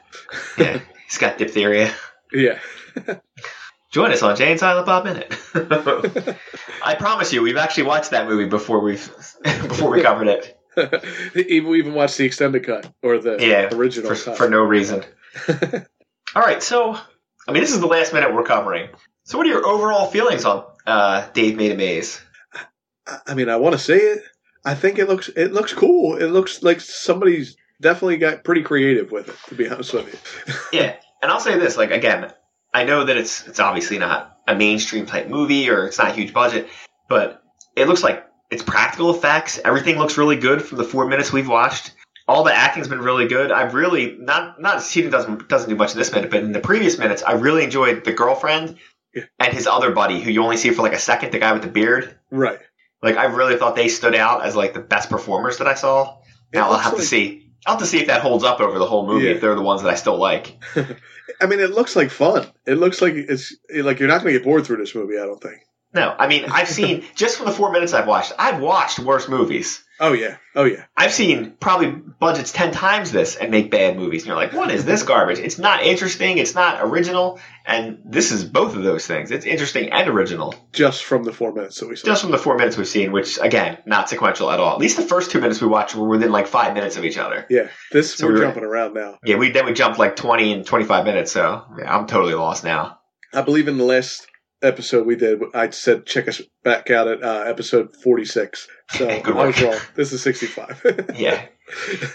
yeah. 0.59 0.81
He's 1.09 1.17
got 1.19 1.39
diphtheria. 1.39 1.95
Yeah. 2.33 2.59
Join 3.93 4.11
us 4.13 4.23
on 4.23 4.37
Jay 4.37 4.51
and 4.51 4.59
Silent 4.61 4.87
Bob 4.87 5.05
Minute. 5.05 5.33
I 6.85 6.95
promise 6.99 7.33
you, 7.33 7.41
we've 7.43 7.57
actually 7.57 7.85
watched 7.85 8.11
that 8.11 8.27
movie 8.29 8.47
before 8.49 8.81
we've 8.81 9.09
before 9.43 9.91
we 9.91 10.03
covered 10.03 10.27
it. 10.27 10.59
even 11.35 11.71
we 11.71 11.79
even 11.79 11.95
watched 11.95 12.19
the 12.19 12.25
extended 12.25 12.65
cut 12.65 12.93
or 13.03 13.19
the 13.19 13.37
Yeah, 13.41 13.69
original 13.75 14.15
for, 14.15 14.25
cut. 14.25 14.37
for 14.37 14.49
no 14.49 14.63
reason. 14.63 15.03
All 16.35 16.43
right, 16.43 16.63
so 16.63 16.99
I 17.47 17.53
mean, 17.53 17.63
this 17.63 17.73
is 17.73 17.81
the 17.81 17.87
last 17.87 18.13
minute 18.13 18.35
we're 18.35 18.45
covering. 18.45 18.89
So, 19.25 19.39
what 19.39 19.47
are 19.47 19.51
your 19.51 19.67
overall 19.67 20.07
feelings 20.11 20.45
on 20.45 20.65
uh, 20.87 21.27
Dave 21.33 21.57
Made 21.57 21.73
a 21.73 21.77
Maze? 21.77 22.21
I- 23.07 23.19
I 23.29 23.35
mean, 23.35 23.49
I 23.49 23.57
want 23.57 23.75
to 23.75 23.79
say 23.79 23.97
it. 23.99 24.23
I 24.65 24.75
think 24.75 24.99
it 24.99 25.09
looks 25.09 25.29
it 25.29 25.53
looks 25.53 25.73
cool. 25.75 26.17
It 26.17 26.29
looks 26.29 26.63
like 26.63 26.81
somebody's 26.81 27.57
definitely 27.81 28.17
got 28.17 28.45
pretty 28.45 28.63
creative 28.63 29.11
with 29.11 29.29
it. 29.29 29.37
To 29.49 29.55
be 29.55 29.69
honest 29.69 29.93
with 29.93 30.09
you. 30.49 30.55
Yeah, 30.81 30.97
and 31.23 31.31
I'll 31.31 31.41
say 31.41 31.59
this: 31.59 31.77
like 31.77 31.91
again, 31.91 32.33
I 32.73 32.85
know 32.85 33.05
that 33.05 33.17
it's 33.17 33.47
it's 33.47 33.61
obviously 33.61 33.99
not 33.99 34.39
a 34.49 34.55
mainstream 34.55 35.05
type 35.07 35.29
movie 35.29 35.69
or 35.71 35.87
it's 35.87 35.99
not 35.99 36.09
a 36.11 36.15
huge 36.15 36.33
budget, 36.33 36.69
but 37.09 37.43
it 37.77 37.89
looks 37.89 38.03
like 38.03 38.27
it's 38.51 38.63
practical 38.63 39.15
effects. 39.15 39.59
Everything 39.65 39.99
looks 39.99 40.17
really 40.19 40.37
good 40.37 40.63
from 40.63 40.79
the 40.79 40.85
four 40.85 41.07
minutes 41.07 41.33
we've 41.33 41.49
watched. 41.49 41.93
All 42.27 42.45
the 42.45 42.55
acting's 42.55 42.89
been 42.89 43.01
really 43.03 43.27
good. 43.29 43.53
I've 43.53 43.75
really 43.75 44.17
not 44.19 44.61
not 44.61 44.83
Steven 44.83 45.11
doesn't 45.11 45.49
doesn't 45.49 45.69
do 45.69 45.77
much 45.77 45.93
in 45.93 45.99
this 45.99 46.13
minute, 46.13 46.31
but 46.31 46.43
in 46.43 46.53
the 46.53 46.61
previous 46.61 46.99
minutes, 46.99 47.23
I 47.23 47.33
really 47.33 47.65
enjoyed 47.65 48.05
the 48.05 48.13
girlfriend 48.13 48.77
Yeah. 49.15 49.25
and 49.39 49.53
his 49.53 49.67
other 49.67 49.91
buddy, 49.93 50.21
who 50.21 50.31
you 50.31 50.43
only 50.43 50.57
see 50.57 50.71
for 50.71 50.83
like 50.83 50.95
a 50.95 50.99
second, 50.99 51.33
the 51.33 51.39
guy 51.39 51.53
with 51.53 51.63
the 51.63 51.69
beard. 51.69 52.19
Right. 52.31 52.61
Like 53.03 53.17
I 53.19 53.25
really 53.27 53.57
thought 53.57 53.77
they 53.77 53.89
stood 53.89 54.15
out 54.15 54.45
as 54.45 54.57
like 54.57 54.73
the 54.73 54.81
best 54.81 55.11
performers 55.11 55.59
that 55.59 55.67
I 55.67 55.75
saw. 55.75 56.19
It 56.53 56.57
Now 56.57 56.71
I'll 56.71 56.79
have 56.79 56.93
like- 56.95 57.03
to 57.03 57.07
see. 57.07 57.41
I'll 57.67 57.75
have 57.75 57.81
to 57.81 57.87
see 57.87 57.99
if 57.99 58.09
that 58.09 58.21
holds 58.21 58.45
up 58.45 58.61
over 58.61 58.79
the 58.79 58.85
whole 58.87 59.07
movie. 59.07 59.25
Yeah. 59.27 59.33
If 59.33 59.41
they're 59.41 59.55
the 59.55 59.63
ones 59.63 59.83
that 59.83 59.89
I 59.91 59.95
still 59.95 60.19
like. 60.19 60.59
I 61.41 61.47
mean, 61.47 61.61
it 61.61 61.71
looks 61.71 61.97
like 61.97 62.11
fun. 62.11 62.47
It 62.67 62.75
looks 62.75 63.01
like 63.01 63.15
it's 63.15 63.55
like 63.75 63.99
you're 63.99 64.09
not 64.09 64.21
going 64.23 64.33
to 64.35 64.39
get 64.39 64.45
bored 64.45 64.67
through 64.67 64.77
this 64.79 64.95
movie. 64.95 65.19
I 65.19 65.25
don't 65.25 65.43
think. 65.43 65.61
No, 65.95 66.15
I 66.19 66.27
mean 66.29 66.45
I've 66.51 66.69
seen 66.81 67.05
just 67.15 67.37
from 67.37 67.47
the 67.47 67.53
four 67.53 67.71
minutes 67.73 67.93
I've 67.93 68.07
watched. 68.07 68.33
I've 68.39 68.61
watched 68.61 68.99
worse 68.99 69.29
movies. 69.29 69.81
Oh 70.01 70.13
yeah. 70.13 70.39
Oh 70.57 70.65
yeah. 70.65 70.87
I've 70.97 71.13
seen 71.13 71.53
probably 71.61 71.87
budgets 71.93 72.51
ten 72.51 72.73
times 72.73 73.13
this 73.13 73.37
and 73.37 73.53
make 73.53 73.71
bad 73.71 73.97
movies. 73.97 74.23
And 74.23 74.27
you're 74.29 74.37
like, 74.37 74.53
what 74.53 74.73
is 74.73 74.85
this 74.85 75.05
garbage? 75.05 75.39
It's 75.39 75.57
not 75.57 75.85
interesting. 75.85 76.39
It's 76.39 76.53
not 76.57 76.81
original. 76.83 77.39
And 77.65 78.01
this 78.05 78.33
is 78.33 78.45
both 78.45 78.75
of 78.75 78.83
those 78.83 79.07
things. 79.07 79.31
It's 79.31 79.47
interesting 79.47 79.93
and 79.93 80.09
original. 80.09 80.53
Just 80.73 81.05
from 81.05 81.23
the 81.23 81.33
four 81.33 81.53
minutes 81.53 81.79
that 81.79 81.89
we 81.89 81.95
saw. 81.95 82.07
Just 82.07 82.23
from 82.23 82.33
the 82.33 82.39
four 82.39 82.57
minutes 82.59 82.77
we've 82.77 82.89
seen, 82.89 83.13
which 83.13 83.39
again, 83.41 83.79
not 83.87 84.09
sequential 84.09 84.51
at 84.51 84.59
all. 84.59 84.73
At 84.73 84.79
least 84.81 84.97
the 84.97 85.05
first 85.07 85.31
two 85.31 85.41
minutes 85.41 85.61
we 85.61 85.69
watched 85.69 85.95
were 85.95 86.09
within 86.09 86.33
like 86.33 86.49
five 86.49 86.75
minutes 86.75 86.97
of 86.97 87.05
each 87.05 87.17
other. 87.17 87.47
yeah. 87.49 87.69
This 87.93 88.17
So 88.17 88.27
we're 88.27 88.33
we 88.33 88.41
were- 88.41 88.47
jumping 88.47 88.65
around 88.65 88.95
now. 88.95 89.19
Yeah, 89.25 89.37
we 89.37 89.53
then 89.53 89.65
we 89.65 89.73
jumped 89.75 90.01
like 90.01 90.17
twenty 90.17 90.53
and 90.53 90.67
twenty 90.67 90.87
five 90.87 91.05
minutes. 91.05 91.31
So 91.31 91.65
yeah, 91.79 91.97
I'm 91.97 92.09
totally 92.09 92.35
lost 92.35 92.65
now. 92.65 92.99
I 93.33 93.43
believe 93.43 93.69
in 93.69 93.79
the 93.79 93.85
last 93.85 94.27
episode 94.65 95.07
we 95.07 95.17
did, 95.17 95.43
I 95.55 95.71
said 95.71 96.07
check 96.07 96.29
us 96.29 96.41
back 96.63 96.91
out 96.91 97.09
at 97.09 97.23
uh, 97.23 97.45
episode 97.47 97.97
forty 97.97 98.25
six. 98.25 98.67
So 98.91 99.09
I 99.25 99.31
was 99.47 99.61
wrong. 99.63 99.79
This 99.95 100.13
is 100.13 100.23
sixty 100.23 100.47
five. 100.47 100.81
Yeah, 101.15 101.45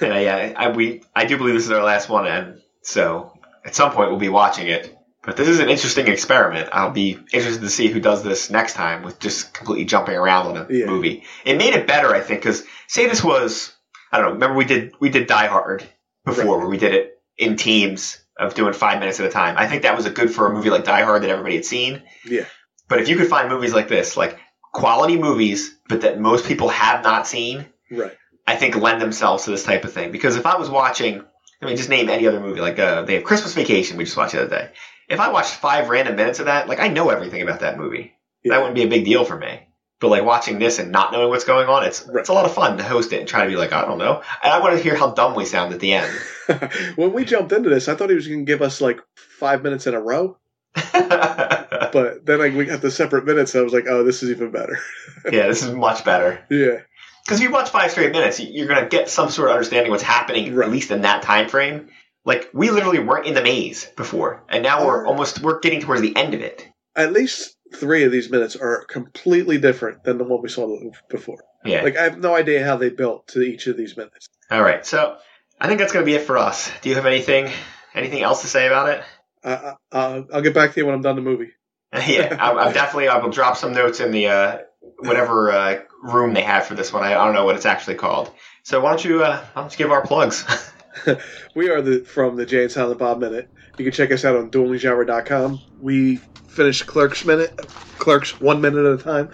and 0.01 0.13
I, 0.13 0.19
yeah, 0.21 0.53
I, 0.55 0.69
we 0.71 1.01
I 1.15 1.25
do 1.25 1.37
believe 1.37 1.55
this 1.55 1.65
is 1.65 1.71
our 1.71 1.83
last 1.83 2.09
one, 2.09 2.27
and 2.27 2.61
so 2.81 3.33
at 3.65 3.75
some 3.75 3.91
point 3.91 4.09
we'll 4.09 4.19
be 4.19 4.29
watching 4.29 4.67
it. 4.67 4.95
But 5.23 5.35
this 5.35 5.49
is 5.49 5.59
an 5.59 5.69
interesting 5.69 6.07
experiment. 6.07 6.69
I'll 6.71 6.91
be 6.91 7.19
interested 7.33 7.61
to 7.61 7.69
see 7.69 7.87
who 7.87 7.99
does 7.99 8.23
this 8.23 8.49
next 8.49 8.73
time 8.73 9.03
with 9.03 9.19
just 9.19 9.53
completely 9.53 9.83
jumping 9.85 10.15
around 10.15 10.47
on 10.47 10.57
a 10.57 10.67
Yeah. 10.69 10.85
movie. 10.85 11.23
It 11.45 11.57
made 11.57 11.73
it 11.73 11.87
better, 11.87 12.15
I 12.15 12.21
think, 12.21 12.39
because 12.39 12.63
say 12.87 13.07
this 13.07 13.23
was 13.23 13.73
I 14.11 14.17
don't 14.17 14.27
know. 14.27 14.33
Remember 14.33 14.55
we 14.55 14.65
did 14.65 14.93
we 14.99 15.09
did 15.09 15.27
Die 15.27 15.47
Hard 15.47 15.83
before, 16.25 16.45
Right. 16.45 16.57
where 16.59 16.67
we 16.69 16.77
did 16.77 16.93
it 16.93 17.17
in 17.37 17.57
teams 17.57 18.17
of 18.39 18.53
doing 18.55 18.73
five 18.73 18.99
minutes 18.99 19.19
at 19.19 19.25
a 19.25 19.29
time. 19.29 19.55
I 19.57 19.67
think 19.67 19.83
that 19.83 19.95
was 19.95 20.05
a 20.05 20.09
good 20.09 20.31
for 20.33 20.47
a 20.47 20.53
movie 20.53 20.69
like 20.69 20.83
Die 20.85 21.01
Hard 21.03 21.23
that 21.23 21.29
everybody 21.29 21.55
had 21.55 21.65
seen. 21.65 22.01
yeah. 22.25 22.45
But 22.87 22.99
if 23.01 23.07
you 23.07 23.17
could 23.17 23.27
find 23.27 23.49
movies 23.49 23.73
like 23.73 23.87
this, 23.87 24.17
like 24.17 24.39
quality 24.73 25.17
movies, 25.17 25.77
but 25.87 26.01
that 26.01 26.19
most 26.19 26.45
people 26.45 26.69
have 26.69 27.03
not 27.03 27.27
seen, 27.27 27.65
Right. 27.91 28.15
I 28.47 28.55
think 28.55 28.75
lend 28.75 28.99
themselves 29.01 29.43
to 29.45 29.51
this 29.51 29.63
type 29.63 29.83
of 29.83 29.93
thing. 29.93 30.11
Because 30.11 30.35
if 30.37 30.45
I 30.47 30.57
was 30.57 30.69
watching, 30.69 31.23
I 31.61 31.65
mean, 31.65 31.77
just 31.77 31.89
name 31.89 32.09
any 32.09 32.25
other 32.27 32.39
movie, 32.39 32.61
like 32.61 32.79
uh, 32.79 33.03
they 33.03 33.15
have 33.15 33.23
Christmas 33.23 33.53
Vacation, 33.53 33.97
we 33.97 34.05
just 34.05 34.17
watched 34.17 34.33
the 34.33 34.41
other 34.43 34.49
day. 34.49 34.71
If 35.07 35.19
I 35.19 35.31
watched 35.31 35.53
five 35.55 35.89
random 35.89 36.15
minutes 36.15 36.39
of 36.39 36.45
that, 36.45 36.67
like 36.67 36.79
I 36.79 36.87
know 36.87 37.09
everything 37.09 37.41
about 37.43 37.59
that 37.59 37.77
movie. 37.77 38.13
Yeah. 38.43 38.53
That 38.53 38.59
wouldn't 38.59 38.75
be 38.75 38.83
a 38.83 38.87
big 38.87 39.05
deal 39.05 39.25
for 39.25 39.37
me. 39.37 39.67
But 40.01 40.09
like 40.09 40.23
watching 40.23 40.59
this 40.59 40.79
and 40.79 40.91
not 40.93 41.11
knowing 41.11 41.29
what's 41.29 41.43
going 41.43 41.67
on, 41.67 41.83
it's 41.83 42.05
Right. 42.07 42.19
it's 42.21 42.29
a 42.29 42.33
lot 42.33 42.45
of 42.45 42.53
fun 42.53 42.77
to 42.77 42.83
host 42.83 43.11
it 43.11 43.19
and 43.19 43.27
try 43.27 43.43
to 43.43 43.49
be 43.49 43.57
like, 43.57 43.73
I 43.73 43.81
don't 43.83 43.97
know. 43.97 44.21
And 44.43 44.53
I 44.53 44.59
want 44.59 44.77
to 44.77 44.81
hear 44.83 44.95
how 44.95 45.11
dumb 45.11 45.35
we 45.35 45.43
sound 45.45 45.73
at 45.73 45.79
the 45.81 45.91
end. 45.93 46.11
when 46.95 47.11
we 47.11 47.25
jumped 47.25 47.51
into 47.51 47.69
this, 47.69 47.87
I 47.89 47.95
thought 47.95 48.09
he 48.09 48.15
was 48.15 48.27
going 48.27 48.45
to 48.45 48.49
give 48.49 48.61
us 48.61 48.79
like 48.79 49.01
five 49.15 49.61
minutes 49.61 49.87
in 49.87 49.93
a 49.95 49.99
row, 50.01 50.37
but 50.93 52.25
then 52.25 52.39
like 52.39 52.53
we 52.55 52.65
got 52.65 52.81
the 52.81 52.91
separate 52.91 53.25
minutes. 53.25 53.53
And 53.53 53.61
I 53.61 53.63
was 53.63 53.73
like, 53.73 53.85
oh, 53.87 54.03
this 54.03 54.23
is 54.23 54.29
even 54.31 54.51
better. 54.51 54.77
Yeah, 55.31 55.47
this 55.47 55.63
is 55.63 55.71
much 55.73 56.05
better. 56.05 56.39
yeah. 56.49 56.77
Because 57.25 57.41
if 57.41 57.43
you 57.43 57.51
watch 57.51 57.69
five 57.69 57.91
straight 57.91 58.11
minutes, 58.13 58.39
you- 58.39 58.47
you're 58.51 58.67
going 58.67 58.81
to 58.81 58.87
get 58.87 59.09
some 59.09 59.29
sort 59.29 59.49
of 59.49 59.53
understanding 59.55 59.91
what's 59.91 60.01
happening, 60.01 60.55
Right. 60.55 60.65
at 60.65 60.71
least 60.71 60.91
in 60.91 61.01
that 61.01 61.21
time 61.23 61.49
frame. 61.49 61.89
Like 62.25 62.49
we 62.53 62.69
literally 62.69 62.99
weren't 62.99 63.25
in 63.27 63.33
the 63.33 63.41
maze 63.41 63.85
before, 63.97 64.43
and 64.49 64.63
now 64.63 64.85
we're 64.85 65.05
uh. 65.05 65.09
almost 65.09 65.41
we're 65.41 65.59
getting 65.59 65.81
towards 65.81 66.01
the 66.01 66.15
end 66.15 66.33
of 66.33 66.41
it. 66.41 66.65
At 66.95 67.11
least 67.13 67.55
three 67.73 68.03
of 68.03 68.11
these 68.11 68.29
minutes 68.29 68.55
are 68.55 68.85
completely 68.85 69.57
different 69.57 70.03
than 70.03 70.17
the 70.17 70.23
one 70.23 70.41
we 70.41 70.49
saw 70.49 70.79
before. 71.09 71.43
Yeah. 71.65 71.83
Like 71.83 71.97
I 71.97 72.03
have 72.03 72.19
no 72.19 72.35
idea 72.35 72.63
how 72.63 72.77
they 72.77 72.89
built 72.89 73.27
to 73.29 73.41
each 73.41 73.67
of 73.67 73.77
these 73.77 73.97
minutes. 73.97 74.27
All 74.49 74.61
right. 74.61 74.85
So 74.85 75.17
I 75.59 75.67
think 75.67 75.79
that's 75.79 75.91
going 75.91 76.05
to 76.05 76.09
be 76.09 76.15
it 76.15 76.23
for 76.23 76.37
us. 76.37 76.71
Do 76.81 76.89
you 76.89 76.95
have 76.95 77.05
anything 77.05 77.51
anything 77.93 78.21
else 78.21 78.41
to 78.41 78.47
say 78.47 78.67
about 78.67 78.89
it? 78.89 79.03
I, 79.43 79.53
I, 79.53 79.75
I'll 79.91 80.27
I'll 80.33 80.41
get 80.41 80.53
back 80.53 80.73
to 80.73 80.79
you 80.79 80.85
when 80.85 80.95
I'm 80.95 81.01
done 81.01 81.15
the 81.15 81.21
movie. 81.21 81.51
yeah, 81.93 82.37
I'm, 82.39 82.57
I'm 82.57 82.73
definitely. 82.73 83.07
I 83.07 83.17
will 83.17 83.31
drop 83.31 83.57
some 83.57 83.73
notes 83.73 83.99
in 83.99 84.11
the 84.11 84.27
uh, 84.27 84.57
whatever 84.99 85.51
uh, 85.51 85.79
room 86.01 86.33
they 86.33 86.41
have 86.41 86.65
for 86.65 86.75
this 86.75 86.93
one. 86.93 87.03
I, 87.03 87.11
I 87.11 87.25
don't 87.25 87.33
know 87.33 87.45
what 87.45 87.55
it's 87.55 87.65
actually 87.65 87.95
called. 87.95 88.31
So 88.63 88.79
why 88.79 88.91
don't 88.91 89.03
you 89.03 89.23
uh, 89.23 89.43
why 89.53 89.61
don't 89.61 89.71
you 89.71 89.77
give 89.77 89.91
our 89.91 90.05
plugs? 90.05 90.45
we 91.55 91.69
are 91.69 91.81
the 91.81 92.01
from 92.01 92.35
the 92.35 92.45
Jay 92.45 92.63
and 92.63 92.71
Silent 92.71 92.99
Bob 92.99 93.19
Minute. 93.19 93.49
You 93.77 93.85
can 93.85 93.93
check 93.93 94.11
us 94.11 94.25
out 94.25 94.35
on 94.35 94.51
duelinggenre.com. 94.51 95.59
We 95.81 96.17
finished 96.47 96.87
Clerks 96.87 97.23
Minute, 97.25 97.55
Clerks 97.99 98.39
one 98.41 98.59
minute 98.59 98.85
at 98.85 98.99
a 98.99 99.03
time, 99.03 99.29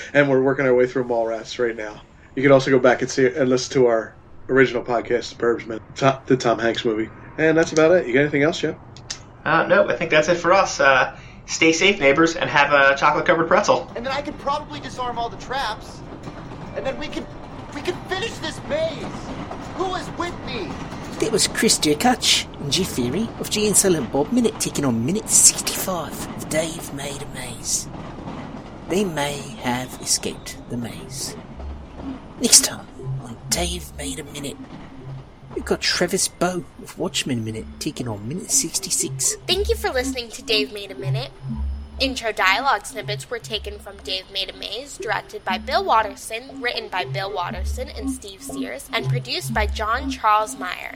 and 0.14 0.28
we're 0.28 0.42
working 0.42 0.66
our 0.66 0.74
way 0.74 0.86
through 0.86 1.04
Mallrats 1.04 1.58
right 1.64 1.76
now. 1.76 2.02
You 2.34 2.42
can 2.42 2.52
also 2.52 2.70
go 2.70 2.78
back 2.78 3.02
and 3.02 3.10
see 3.10 3.26
and 3.26 3.48
listen 3.48 3.72
to 3.74 3.86
our 3.86 4.14
original 4.48 4.82
podcast, 4.82 5.36
The 5.36 5.42
Burbs 5.42 5.66
Minute, 5.66 5.82
Tom, 5.94 6.20
the 6.26 6.36
Tom 6.36 6.58
Hanks 6.58 6.84
movie. 6.84 7.08
And 7.38 7.56
that's 7.56 7.72
about 7.72 7.92
it. 7.92 8.06
You 8.06 8.12
got 8.14 8.20
anything 8.20 8.42
else, 8.42 8.58
Jeff? 8.60 8.76
uh, 9.44 9.66
no, 9.66 9.88
I 9.88 9.96
think 9.96 10.10
that's 10.10 10.28
it 10.28 10.36
for 10.36 10.52
us. 10.52 10.80
Uh, 10.80 11.16
stay 11.46 11.72
safe, 11.72 11.98
neighbors, 12.00 12.36
and 12.36 12.48
have 12.50 12.72
a 12.72 12.96
chocolate 12.96 13.26
covered 13.26 13.46
pretzel. 13.48 13.90
And 13.94 14.04
then 14.04 14.12
I 14.12 14.22
could 14.22 14.38
probably 14.38 14.80
disarm 14.80 15.18
all 15.18 15.28
the 15.28 15.36
traps. 15.38 16.00
And 16.76 16.84
then 16.84 16.98
we 16.98 17.08
could 17.08 17.26
we 17.74 17.82
could 17.82 17.96
finish 18.08 18.32
this 18.38 18.60
maze. 18.68 19.04
Who 19.80 19.94
is 19.94 20.10
with 20.18 20.38
me? 20.44 20.70
That 21.20 21.32
was 21.32 21.48
Chris 21.48 21.78
Derkotch 21.78 22.44
and 22.60 22.70
Jeff 22.70 22.96
Ferry 22.96 23.26
of 23.38 23.48
Jay 23.48 23.66
and 23.66 23.74
Silent 23.74 24.12
Bob 24.12 24.30
Minute 24.30 24.60
taking 24.60 24.84
on 24.84 25.06
minute 25.06 25.30
65 25.30 26.36
of 26.36 26.48
Dave 26.50 26.92
Made 26.92 27.22
a 27.22 27.26
Maze. 27.28 27.88
They 28.90 29.04
may 29.04 29.38
have 29.62 29.98
escaped 30.02 30.58
the 30.68 30.76
maze. 30.76 31.34
Next 32.42 32.66
time 32.66 32.86
on 33.22 33.38
Dave 33.48 33.96
Made 33.96 34.18
a 34.18 34.24
Minute, 34.24 34.58
we've 35.54 35.64
got 35.64 35.80
Travis 35.80 36.28
Bow 36.28 36.62
of 36.82 36.98
Watchmen 36.98 37.42
Minute 37.42 37.64
taking 37.78 38.06
on 38.06 38.28
minute 38.28 38.50
66. 38.50 39.36
Thank 39.46 39.70
you 39.70 39.76
for 39.76 39.88
listening 39.88 40.28
to 40.28 40.42
Dave 40.42 40.74
Made 40.74 40.90
a 40.90 40.94
Minute. 40.94 41.30
Intro 42.00 42.32
dialogue 42.32 42.86
snippets 42.86 43.28
were 43.28 43.38
taken 43.38 43.78
from 43.78 43.98
Dave 43.98 44.24
Made 44.32 44.48
a 44.48 44.54
Maze, 44.54 44.96
directed 44.96 45.44
by 45.44 45.58
Bill 45.58 45.84
Watterson, 45.84 46.62
written 46.62 46.88
by 46.88 47.04
Bill 47.04 47.30
Watterson 47.30 47.90
and 47.90 48.10
Steve 48.10 48.42
Sears, 48.42 48.88
and 48.90 49.06
produced 49.06 49.52
by 49.52 49.66
John 49.66 50.10
Charles 50.10 50.58
Meyer. 50.58 50.94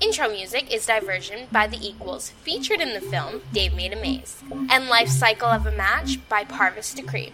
Intro 0.00 0.28
music 0.28 0.74
is 0.74 0.86
Diversion 0.86 1.46
by 1.52 1.68
The 1.68 1.78
Equals, 1.86 2.30
featured 2.30 2.80
in 2.80 2.94
the 2.94 3.00
film 3.00 3.42
Dave 3.52 3.76
Made 3.76 3.92
a 3.92 3.96
Maze, 3.96 4.42
and 4.68 4.88
Life 4.88 5.08
Cycle 5.08 5.46
of 5.46 5.66
a 5.66 5.70
Match 5.70 6.18
by 6.28 6.42
Parvus 6.42 6.92
Decree. 6.92 7.32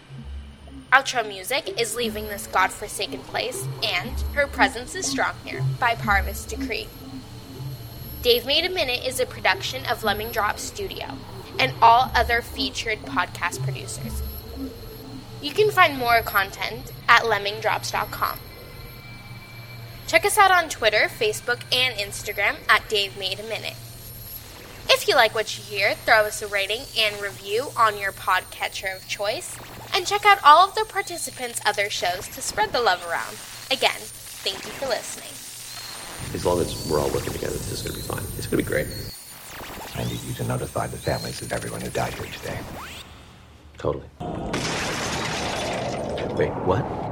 Outro 0.93 1.27
music 1.27 1.81
is 1.81 1.97
Leaving 1.97 2.27
This 2.27 2.47
Godforsaken 2.49 3.21
Place 3.21 3.65
and 3.83 4.21
Her 4.35 4.47
Presence 4.47 4.95
is 4.95 5.07
Strong 5.07 5.37
Here 5.43 5.65
by 5.81 5.95
Parvus 5.95 6.45
Decree. 6.45 6.89
Dave 8.21 8.45
Made 8.45 8.67
a 8.67 8.69
Minute 8.69 9.07
is 9.07 9.21
a 9.21 9.25
production 9.25 9.87
of 9.87 10.05
Lemming 10.05 10.33
Drop 10.33 10.59
Studio 10.59 11.17
and 11.59 11.73
all 11.83 12.11
other 12.15 12.43
featured 12.43 12.99
podcast 13.01 13.63
producers. 13.63 14.23
You 15.41 15.53
can 15.53 15.71
find 15.71 15.97
more 15.97 16.23
content 16.23 16.93
at 17.09 17.23
lemmingdrops.com. 17.23 18.39
Check 20.07 20.25
us 20.25 20.39
out 20.39 20.51
on 20.51 20.69
Twitter, 20.69 21.09
Facebook, 21.09 21.61
and 21.71 21.95
Instagram 21.99 22.57
at 22.69 22.89
Dave 22.89 23.19
Made 23.19 23.39
a 23.39 23.43
Minute. 23.43 23.77
If 24.91 25.07
you 25.07 25.15
like 25.15 25.35
what 25.35 25.59
you 25.59 25.63
hear, 25.65 25.95
throw 25.95 26.23
us 26.23 26.41
a 26.41 26.47
rating 26.47 26.83
and 26.99 27.21
review 27.21 27.69
on 27.77 27.99
your 27.99 28.13
podcatcher 28.13 28.97
of 28.97 29.07
choice, 29.07 29.55
and 29.95 30.07
check 30.07 30.25
out 30.25 30.39
all 30.43 30.67
of 30.67 30.75
the 30.75 30.87
participants' 30.89 31.61
other 31.67 31.91
shows 31.91 32.27
to 32.29 32.41
spread 32.41 32.73
the 32.73 32.81
love 32.81 33.07
around. 33.07 33.37
Again, 33.71 34.01
thank 34.01 34.65
you 34.65 34.73
for 34.73 34.87
listening. 34.87 35.29
As 36.35 36.45
long 36.47 36.61
as 36.61 36.89
we're 36.89 37.01
all 37.01 37.11
working 37.11 37.35
together, 37.35 37.53
this 37.53 37.73
is 37.73 37.83
going 37.83 37.95
to 37.95 38.01
be 38.01 38.09
fine. 38.09 38.25
It's 38.39 38.47
going 38.47 38.65
to 38.65 38.69
be 38.69 38.75
great. 38.75 38.87
I 39.99 40.05
need 40.05 40.23
you 40.23 40.33
to 40.35 40.45
notify 40.45 40.87
the 40.87 40.97
families 40.97 41.43
of 41.43 41.53
everyone 41.53 41.81
who 41.81 41.91
died 41.91 42.15
here 42.15 42.27
today. 42.27 42.59
Totally. 43.79 44.07
Wait, 46.37 46.55
what? 46.65 47.08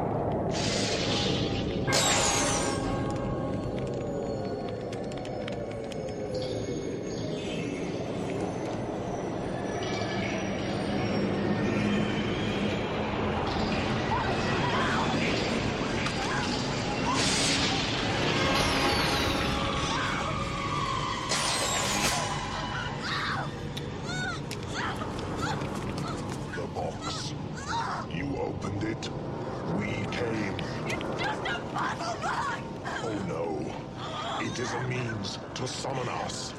It 34.47 34.61
is 34.61 34.73
a 34.75 34.83
means 34.85 35.41
to 35.55 35.67
summon 35.67 36.09
us. 36.09 36.55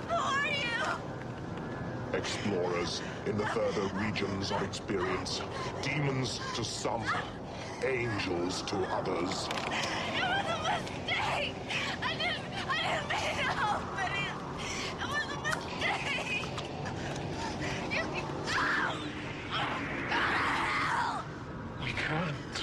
Explorers 2.11 3.01
in 3.25 3.37
the 3.37 3.45
further 3.47 3.87
regions 3.95 4.51
of 4.51 4.61
experience. 4.61 5.39
Demons 5.81 6.41
to 6.55 6.65
some, 6.65 7.05
angels 7.85 8.61
to 8.63 8.75
others. 8.93 9.47
It 9.47 10.19
was 10.19 10.45
a 10.51 10.59
mistake! 10.67 11.55
We 21.85 21.91
can't. 21.93 22.57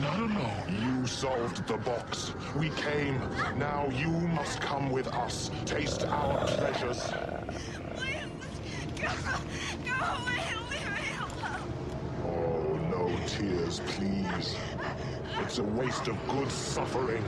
Not 0.00 0.18
alone. 0.20 1.00
You 1.00 1.06
solved 1.08 1.66
the 1.66 1.76
box. 1.78 2.11
We 2.56 2.68
came. 2.70 3.18
Now 3.56 3.88
you 3.88 4.10
must 4.10 4.60
come 4.60 4.90
with 4.90 5.08
us. 5.08 5.50
Taste 5.64 6.04
our 6.04 6.46
pleasures. 6.46 7.10
Oh, 12.24 12.78
no 12.90 13.26
tears, 13.26 13.80
please. 13.86 14.56
It's 15.40 15.58
a 15.58 15.64
waste 15.64 16.08
of 16.08 16.16
good 16.28 16.50
suffering. 16.50 17.24